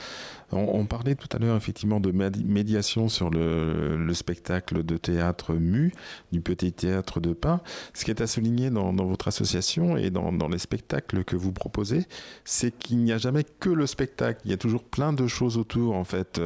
[0.51, 4.97] On, on parlait tout à l'heure effectivement de médi- médiation sur le, le spectacle de
[4.97, 5.91] théâtre Mu,
[6.31, 7.61] du Petit Théâtre de Pin.
[7.93, 12.05] Ce qui est à souligner dans, votre association et dans les spectacles que vous proposez,
[12.43, 14.41] c'est qu'il n'y a jamais que le spectacle.
[14.45, 16.41] Il y a toujours plein de choses autour en fait.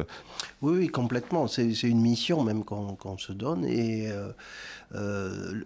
[0.62, 1.46] Oui, oui, complètement.
[1.46, 3.64] C'est une mission même qu'on se donne.
[3.64, 4.30] Et euh,
[4.94, 5.62] euh,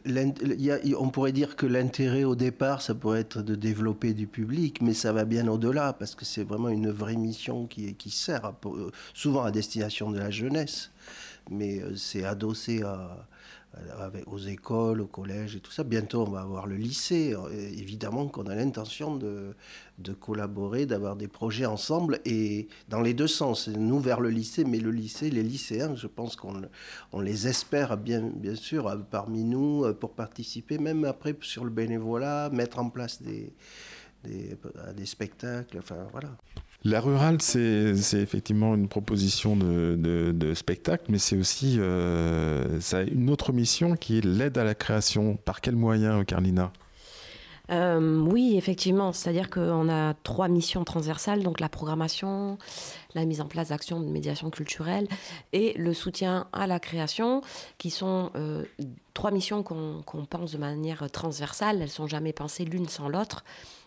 [0.98, 4.94] on pourrait dire que l'intérêt au départ, ça pourrait être de développer du public, mais
[4.94, 9.42] ça va bien au-delà parce que c'est vraiment une vraie mission qui, sert euh, souvent
[9.42, 10.92] à destination de la jeunesse,
[11.50, 13.26] mais c'est adossé à,
[14.26, 15.84] aux écoles, aux collèges et tout ça.
[15.84, 17.34] Bientôt, on va avoir le lycée.
[17.34, 19.54] Euh, Évidemment qu'on a l'intention de,
[19.98, 23.68] de collaborer, d'avoir des projets ensemble et dans les deux sens.
[23.68, 26.62] Nous vers le lycée, mais le lycée, les lycéens, je pense qu'on
[27.12, 31.64] on les espère bien, bien sûr euh, parmi nous euh, pour participer, même après sur
[31.64, 33.52] le bénévolat, mettre en place des,
[34.26, 35.78] euh, des spectacles.
[35.78, 36.30] Enfin, voilà.
[36.86, 42.78] La rurale, c'est effectivement une proposition de, spectacle, mais c'est aussi euh,
[43.10, 45.36] une autre mission qui est l'aide à la création.
[45.36, 46.72] Par quels moyens, Carlina?
[47.70, 49.12] Euh, oui, effectivement.
[49.12, 52.58] C'est-à-dire qu'on a trois missions transversales, donc la programmation,
[53.14, 55.08] la mise en place d'actions de médiation culturelle
[55.54, 57.40] et le soutien à la création,
[57.78, 58.64] qui sont euh,
[59.14, 61.80] trois missions qu'on qu'on pense de manière transversale.
[61.80, 63.42] Elles sont jamais pensées l'une sans l'autre.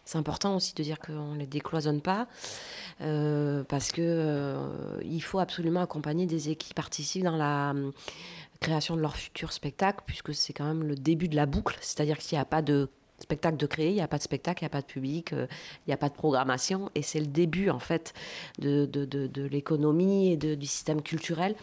[0.08, 2.28] C'est important aussi de dire qu'on ne les décloisonne pas,
[3.02, 7.92] euh, parce que euh, il faut absolument accompagner des équipes artistiques dans la hum,
[8.62, 11.78] création de leur futur spectacle, puisque c'est quand même le début de la boucle.
[11.82, 12.90] C'est-à-dire qu'il n'y a pas de
[13.20, 15.34] spectacle de créer, il n'y a pas de spectacle, il n'y a pas de public,
[15.34, 15.46] euh,
[15.86, 18.14] il n'y a pas de programmation, et c'est le début en fait
[18.60, 21.54] de, de, de- de l'économie et du système culturel.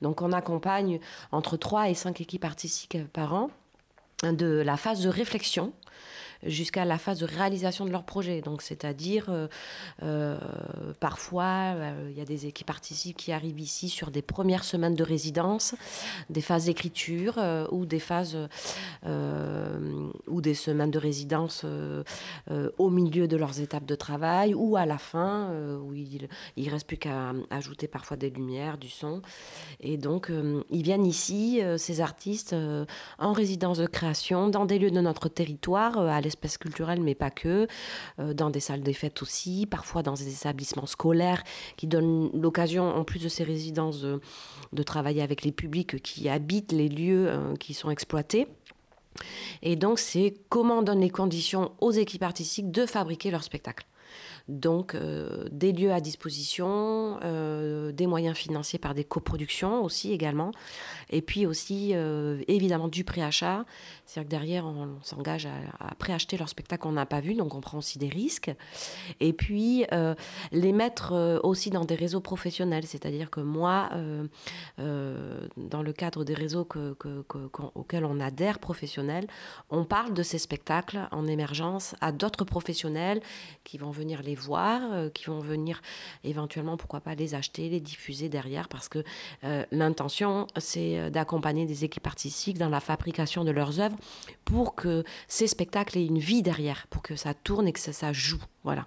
[0.00, 1.00] Donc on accompagne
[1.32, 3.50] entre 3 et 5 équipes artistiques par an
[4.22, 5.74] de la phase de réflexion
[6.44, 8.40] jusqu'à la phase de réalisation de leur projet.
[8.40, 9.48] Donc, c'est-à-dire, euh,
[10.02, 10.38] euh,
[10.98, 14.94] parfois, euh, il y a des équipes artistiques qui arrivent ici sur des premières semaines
[14.94, 15.74] de résidence,
[16.30, 17.38] des phases d'écriture
[17.70, 18.36] ou des phases
[19.04, 21.64] ou des semaines de résidence
[22.78, 25.50] au milieu de leurs étapes de travail ou à la fin,
[25.82, 29.22] où il ne reste plus qu'à ajouter parfois des lumières, du son.
[29.80, 30.30] Et donc,
[30.70, 32.54] ils viennent ici, ces artistes,
[33.18, 37.30] en résidence de création, dans des lieux de notre territoire, à l'espace culturel, mais pas
[37.30, 37.66] que,
[38.18, 41.42] euh, dans des salles des fêtes aussi, parfois dans des établissements scolaires
[41.76, 44.20] qui donnent l'occasion, en plus de ces résidences, de,
[44.72, 48.46] de travailler avec les publics qui habitent les lieux euh, qui sont exploités.
[49.62, 53.84] Et donc, c'est comment on donne les conditions aux équipes artistiques de fabriquer leur spectacle.
[54.48, 60.50] Donc, euh, des lieux à disposition, euh, des moyens financiers par des coproductions aussi également.
[61.10, 63.64] Et puis aussi, euh, évidemment, du préachat.
[64.06, 67.60] C'est-à-dire que derrière, on, s'engage à, préacheter leur spectacle qu'on n'a pas vu, donc on
[67.60, 68.52] prend aussi des risques.
[69.20, 69.84] Et puis,
[70.52, 72.86] les mettre aussi dans des réseaux professionnels.
[72.86, 73.90] C'est-à-dire que moi,
[74.78, 76.66] dans le cadre des réseaux
[77.74, 79.26] auxquels on adhère professionnels,
[79.70, 83.20] on parle de ces spectacles en émergence à d'autres professionnels
[83.64, 85.82] qui vont venir les voir, euh, qui vont venir
[86.24, 89.04] éventuellement, pourquoi pas, les acheter, les diffuser derrière, parce que
[89.44, 93.96] euh, l'intention, c'est euh, d'accompagner des équipes artistiques dans la fabrication de leurs œuvres
[94.44, 97.92] pour que ces spectacles aient une vie derrière, pour que ça tourne et que ça,
[97.92, 98.42] ça joue.
[98.64, 98.86] Voilà.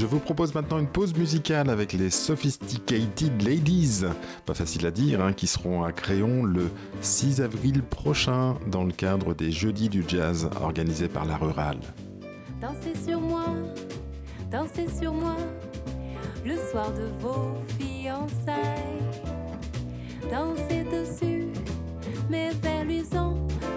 [0.00, 4.00] Je vous propose maintenant une pause musicale avec les Sophisticated Ladies,
[4.46, 6.70] pas facile à dire, hein, qui seront à Créon le
[7.02, 11.80] 6 avril prochain dans le cadre des Jeudis du Jazz organisés par la Rurale.
[12.62, 13.44] Dansez sur moi,
[14.50, 15.36] dansez sur moi,
[16.46, 19.04] le soir de vos fiançailles.
[20.30, 21.48] Dansez dessus,
[22.30, 22.86] mes vers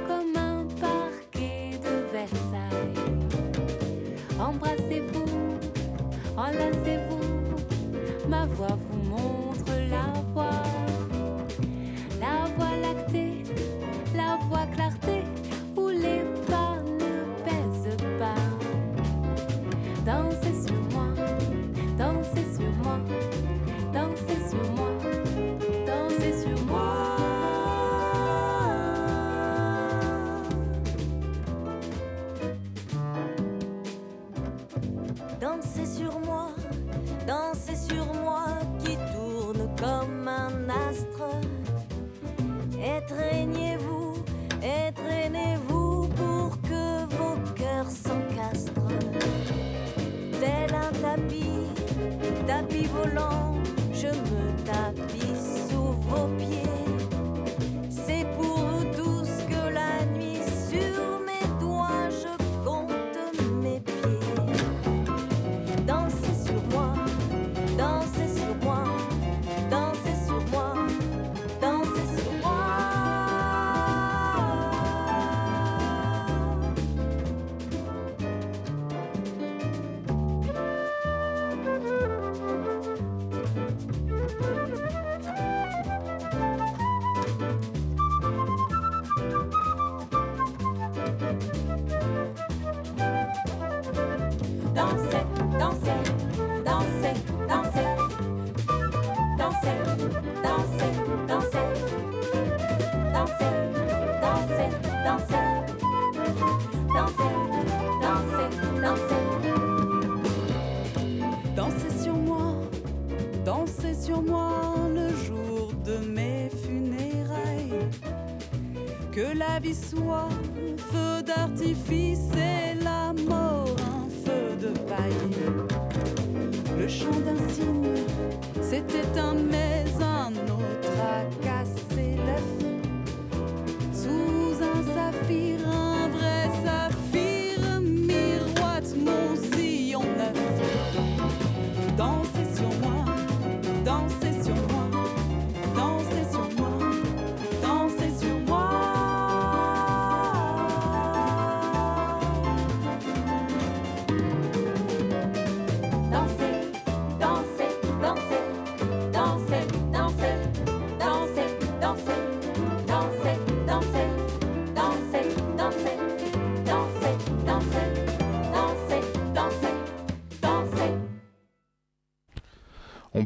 [0.07, 2.93] comme un parquet de Versailles.
[4.39, 5.62] Embrassez-vous,
[6.37, 10.63] enlacez-vous, ma voix vous montre la voie.
[12.19, 13.43] La voie lactée,
[14.15, 15.23] la voie clarté,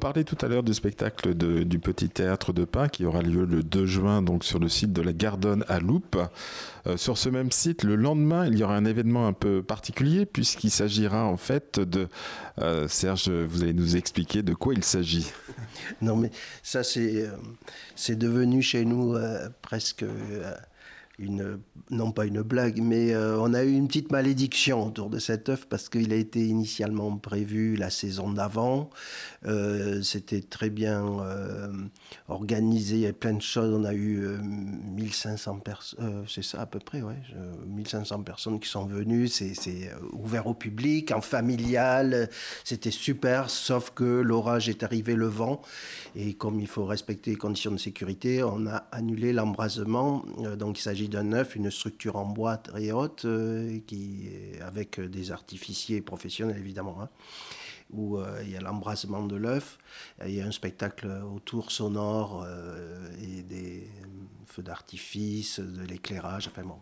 [0.07, 3.43] parlait tout à l'heure du spectacle de- du Petit Théâtre de Pin qui aura lieu
[3.43, 6.15] le 2 juin donc sur le site de la Gardonne à Loupe.
[6.88, 10.25] Euh, sur ce même site, le lendemain, il y aura un événement un peu particulier
[10.25, 12.07] puisqu'il s'agira en fait de...
[12.61, 15.29] euh, Serge, vous allez nous expliquer de quoi il s'agit.
[16.01, 16.31] Non, mais
[16.63, 17.31] ça, c'est euh,
[17.97, 19.13] c'est devenu chez nous
[19.61, 20.05] presque
[21.19, 25.18] une, non pas une blague, mais euh, on a eu une petite malédiction autour de
[25.18, 28.91] cette œuvre parce qu'il a été initialement prévu la saison d'avant.
[29.48, 31.72] Euh, c'était très bien euh,
[32.27, 33.73] organisé, il y avait plein de choses.
[33.73, 37.18] On a eu 1500 personnes, c'est ça à peu près, ouais,
[37.65, 39.27] 1500 personnes qui sont venues.
[39.27, 42.30] C'est ouvert au public, en familial.
[42.64, 45.61] C'était super, sauf que l'orage est arrivé, le vent.
[46.15, 50.23] Et comme il faut respecter les conditions de sécurité, on a annulé l'embrasement.
[50.57, 54.29] donc il s'agit d'un œuf, une structure en bois très haute, euh, qui,
[54.61, 57.09] avec des artificiers professionnels évidemment, hein,
[57.91, 59.77] où euh, il y a l'embrasement de l'œuf,
[60.25, 63.88] il y a un spectacle autour sonore euh, et des
[64.45, 66.79] feux d'artifice, de l'éclairage, enfin bon,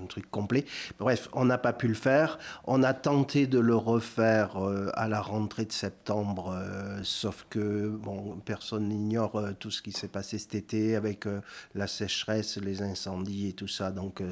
[0.00, 0.64] un, truc complet.
[0.98, 2.38] Bref, on n'a pas pu le faire.
[2.64, 7.88] On a tenté de le refaire euh, à la rentrée de septembre, euh, sauf que
[7.88, 11.26] bon, personne n'ignore euh, tout ce qui s'est passé cet été avec
[11.74, 13.90] la sécheresse, les incendies et tout ça.
[13.90, 14.22] Donc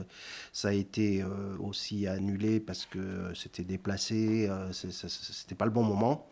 [0.53, 1.25] ça a été
[1.59, 6.27] aussi annulé parce que c'était déplacé, c'était pas le bon moment.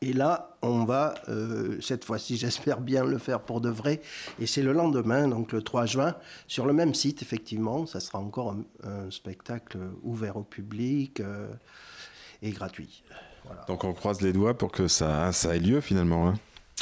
[0.00, 4.02] Et là, on va, euh, cette fois-ci, j'espère bien le faire pour de vrai.
[4.38, 6.14] Et c'est le lendemain, donc le 3 juin,
[6.46, 7.86] sur le même site, effectivement.
[7.86, 11.48] Ça sera encore un, spectacle ouvert au public euh,
[12.42, 13.04] et gratuit.
[13.68, 16.28] Donc on croise les doigts pour que ça, ça ait lieu finalement.
[16.28, 16.34] Hein.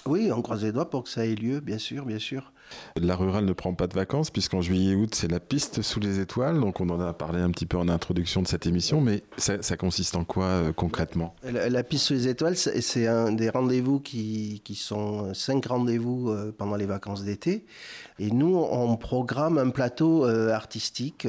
[0.06, 2.52] Oui, on croise les doigts pour que ça ait lieu, bien sûr, bien sûr.
[2.96, 6.20] La rurale ne prend pas de vacances puisqu'en juillet août c'est la piste sous les
[6.20, 6.60] étoiles.
[6.60, 9.76] Donc on en a parlé un petit peu en introduction de cette émission, mais ça,
[9.76, 11.34] consiste en quoi euh, concrètement?
[11.44, 16.54] La, piste sous les étoiles, c'est un des rendez-vous qui, qui, sont cinq rendez-vous euh,
[16.56, 17.64] pendant les vacances d'été.
[18.18, 21.26] Et nous, on programme un plateau euh, artistique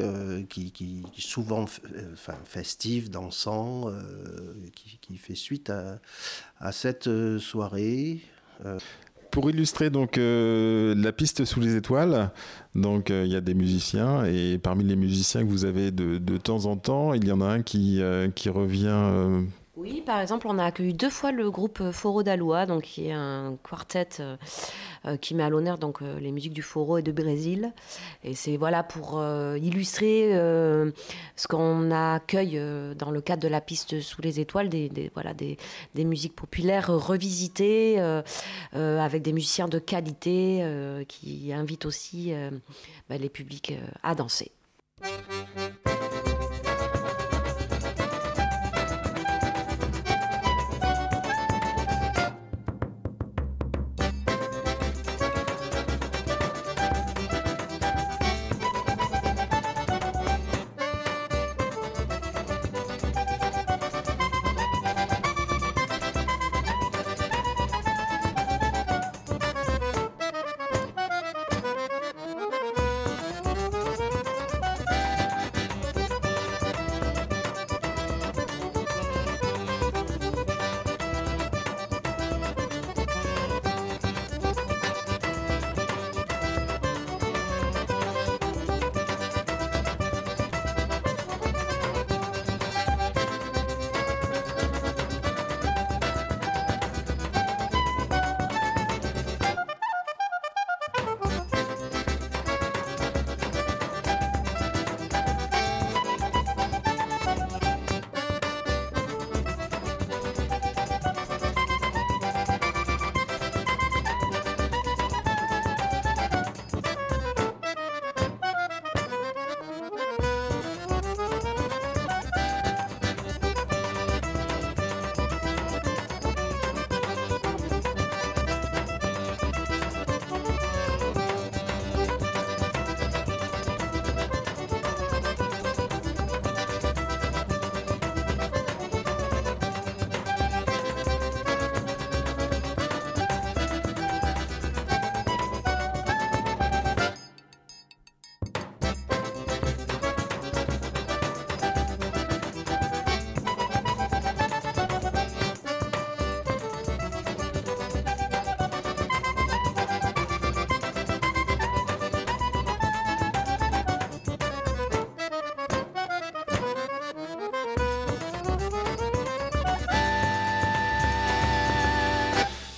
[0.49, 1.63] qui, qui, souvent
[2.13, 3.91] enfin, festif, dansant,
[4.75, 5.99] qui, qui, fait suite à,
[6.59, 7.09] à cette
[7.39, 8.21] soirée.
[9.33, 12.29] Pour illustrer donc euh, la piste sous les étoiles,
[12.75, 16.37] donc euh, il y a des musiciens et parmi les musiciens que vous avez de,
[16.37, 19.41] temps en temps, il y en a un qui, euh, qui revient
[19.75, 23.11] oui, par exemple, on a accueilli deux fois le groupe Foro d'Aloa, donc qui est
[23.11, 24.37] un quartet euh,
[25.05, 27.73] euh, qui met à l'honneur donc euh, les musiques du Foro et de Brésil.
[28.23, 29.23] Et c'est voilà pour
[29.57, 30.31] illustrer
[31.35, 32.61] ce qu'on accueille
[32.95, 35.57] dans le cadre de la piste sous les étoiles, des, voilà des,
[35.95, 37.99] musiques populaires revisitées
[38.73, 42.33] avec des musiciens de qualité qui invitent aussi
[43.09, 43.73] bah, les publics
[44.03, 44.51] à danser.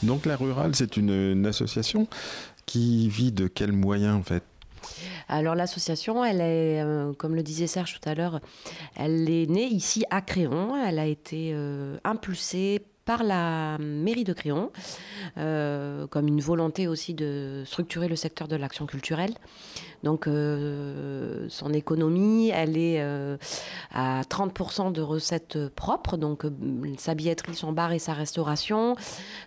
[0.06, 2.07] Donc la rurale, c'est une, association
[2.65, 4.44] qui vit de quels moyens en fait?
[5.27, 8.40] Alors l'association, elle est, euh, comme le disait Serge tout à l'heure,
[8.95, 10.76] elle est née ici à Créon.
[10.76, 14.72] Elle a été euh, impulsée par la mairie de Créon,
[15.38, 19.34] euh, comme une volonté aussi de structurer le secteur de l'action culturelle.
[20.06, 23.38] Donc euh, son économie, elle est euh,
[23.91, 26.44] à 30% de recettes propres, donc
[26.98, 28.95] sa billetterie, son bar et sa restauration,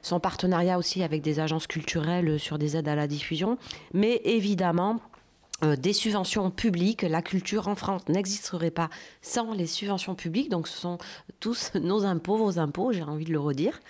[0.02, 3.56] son partenariat aussi avec des agences culturelles sur des aides à la diffusion,
[3.94, 5.17] mais évidemment euh,
[5.62, 7.02] des subventions publiques.
[7.02, 8.88] La culture en France n'existerait pas
[9.22, 10.50] sans les subventions publiques.
[10.50, 10.98] Donc, ce sont
[11.40, 13.80] tous nos impôts, vos impôts, j'ai envie de le redire.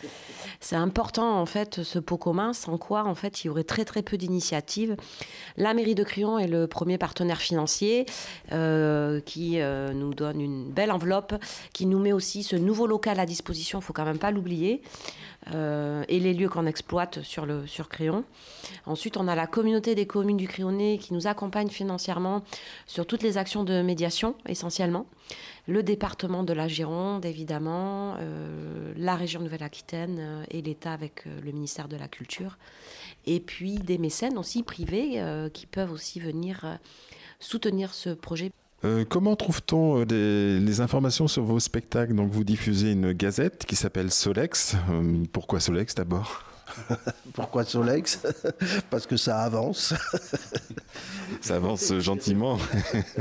[0.61, 3.85] C'est important, en fait, ce pot commun, sans quoi, en fait, il y aurait très,
[3.85, 4.97] très peu d'initiatives.
[5.57, 8.07] La mairie de Crillon est le premier partenaire financier
[8.53, 11.35] euh, qui euh, nous donne une belle enveloppe,
[11.73, 14.83] qui nous met aussi ce nouveau local à disposition, il faut quand même pas l'oublier.
[15.55, 18.25] Euh, et les lieux qu'on exploite sur, le, sur Créon.
[18.87, 22.43] Ensuite, on a la communauté des communes du Créonais qui nous accompagne financièrement
[22.87, 25.07] sur toutes les actions de médiation, essentiellement.
[25.67, 31.53] Le département de la Gironde, évidemment, euh, la région Nouvelle-Aquitaine euh, et l'État avec le
[31.53, 32.59] ministère de la Culture.
[33.27, 36.79] Et puis des mécènes aussi privés qui peuvent aussi venir
[37.39, 38.51] soutenir ce projet.
[38.85, 42.15] Euh, comment trouve-t-on euh, les, informations sur vos spectacles?
[42.15, 44.77] Donc, vous diffusez une gazette qui s'appelle Solex.
[44.91, 46.45] Euh, pourquoi Solex d'abord?
[47.33, 48.21] Pourquoi Solex?
[48.91, 49.95] Parce que ça avance.
[51.41, 52.59] ça avance gentiment.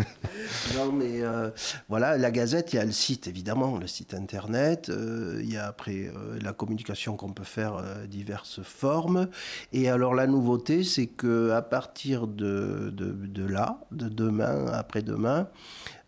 [0.75, 1.49] non, mais euh,
[1.89, 4.89] voilà, la Gazette, il y a le site, évidemment, le site internet.
[4.89, 9.27] Euh, il y a après euh, la communication qu'on peut faire diverses formes.
[9.73, 15.47] Et alors, la nouveauté, c'est que à partir de, de, de là, de demain, après-demain,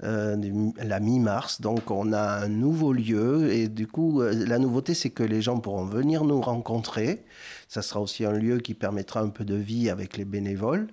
[0.01, 1.61] la mi-mars.
[1.61, 5.59] Donc on a un nouveau lieu et du coup la nouveauté c'est que les gens
[5.59, 7.25] pourront venir nous rencontrer.
[7.67, 10.87] Ça sera aussi un lieu qui permettra un peu de vie avec les bénévoles.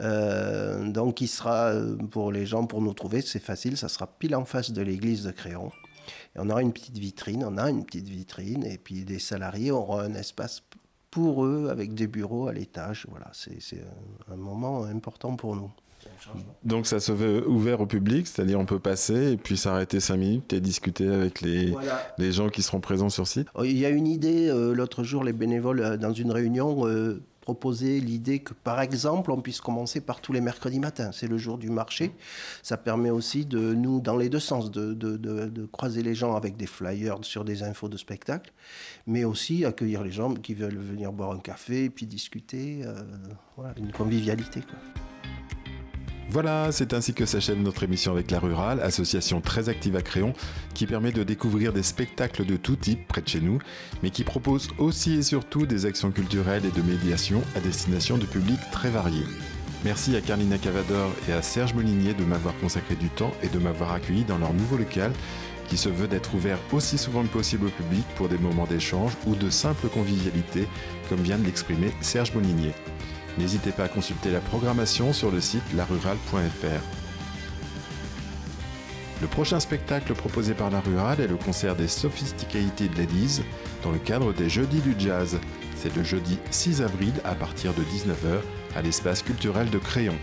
[0.00, 4.06] Euh, donc il sera euh, pour les gens, pour nous trouver, c'est facile, ça sera
[4.06, 5.70] pile en face de l'église de Créon.
[6.34, 9.70] Et on aura une petite vitrine, on a une petite vitrine, et puis les salariés
[9.70, 10.62] auront un espace
[11.10, 13.06] pour eux avec des bureaux à l'étage.
[13.10, 13.84] Voilà, c'est
[14.30, 15.70] un, moment important pour nous.
[16.64, 20.16] Donc ça se veut ouvert au public, c'est-à-dire on peut passer et puis s'arrêter cinq
[20.16, 21.74] minutes et discuter avec les,
[22.18, 23.48] les gens qui seront présents sur site.
[23.62, 26.86] Il y a une idée, euh, l'autre jour les bénévoles dans une réunion
[27.50, 31.10] proposer l'idée que, par exemple, on puisse commencer par tous les mercredis matins.
[31.12, 32.12] C'est le jour du marché.
[32.62, 36.36] Ça permet aussi de nous, dans les deux sens, de, de, de, croiser les gens
[36.36, 38.52] avec des flyers sur des infos de spectacle,
[39.08, 42.82] mais aussi accueillir les gens qui veulent venir boire un café et puis discuter.
[42.84, 43.02] Euh,
[43.56, 44.60] voilà, une convivialité.
[44.60, 44.78] Quoi.
[46.32, 50.32] Voilà, c'est ainsi que s'achève notre émission avec La Rurale, association très active à Créon,
[50.74, 53.58] qui permet de découvrir des spectacles de tout type près de chez nous,
[54.04, 58.26] mais qui propose aussi et surtout des actions culturelles et de médiation à destination de
[58.26, 59.26] publics très variés.
[59.84, 63.58] Merci à Carlina Cavador et à Serge Molinier de m'avoir consacré du temps et de
[63.58, 65.10] m'avoir accueilli dans leur nouveau local
[65.68, 69.12] qui se veut d'être ouvert aussi souvent que possible au public pour des moments d'échange
[69.26, 70.68] ou de simple convivialité,
[71.08, 72.72] comme vient de l'exprimer Serge Molinier.
[73.40, 76.82] N'hésitez pas à consulter la programmation sur le site larurale.fr.
[79.22, 83.40] Le prochain spectacle proposé par La Rurale est le concert des Sophisticated Ladies
[83.82, 85.38] dans le cadre des Jeudis du Jazz.
[85.74, 88.42] C'est le jeudi 6 avril à partir de 19h
[88.76, 90.16] à l'espace culturel de Crayon.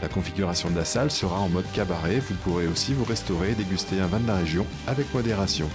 [0.00, 3.54] La configuration de la salle sera en mode cabaret, vous pourrez aussi vous restaurer et
[3.54, 5.68] déguster un vin de la région avec modération.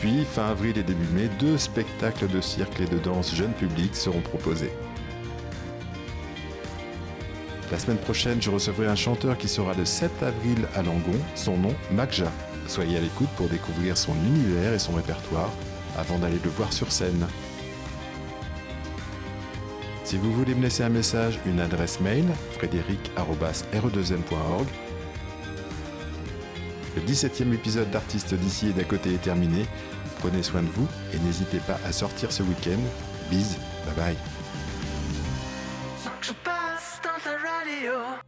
[0.00, 3.96] Puis, fin avril et début mai, deux spectacles de cirque et de danse jeune public
[3.96, 4.72] seront proposés.
[7.70, 11.56] La semaine prochaine, je recevrai un chanteur qui sera le 7 avril à Langon, son
[11.56, 12.32] nom Magja.
[12.66, 15.52] Soyez à l'écoute pour découvrir son univers et son répertoire
[15.96, 17.28] avant d'aller le voir sur scène.
[20.04, 24.66] Si vous voulez me laisser un message, une adresse mail, frédéric.re2m.org.
[26.96, 29.64] Le 17e épisode d'Artistes d'ici et d'à côté est terminé.
[30.18, 32.80] Prenez soin de vous et n'hésitez pas à sortir ce week-end.
[33.30, 33.56] Bis,
[33.86, 34.16] bye bye.
[37.70, 38.10] radio.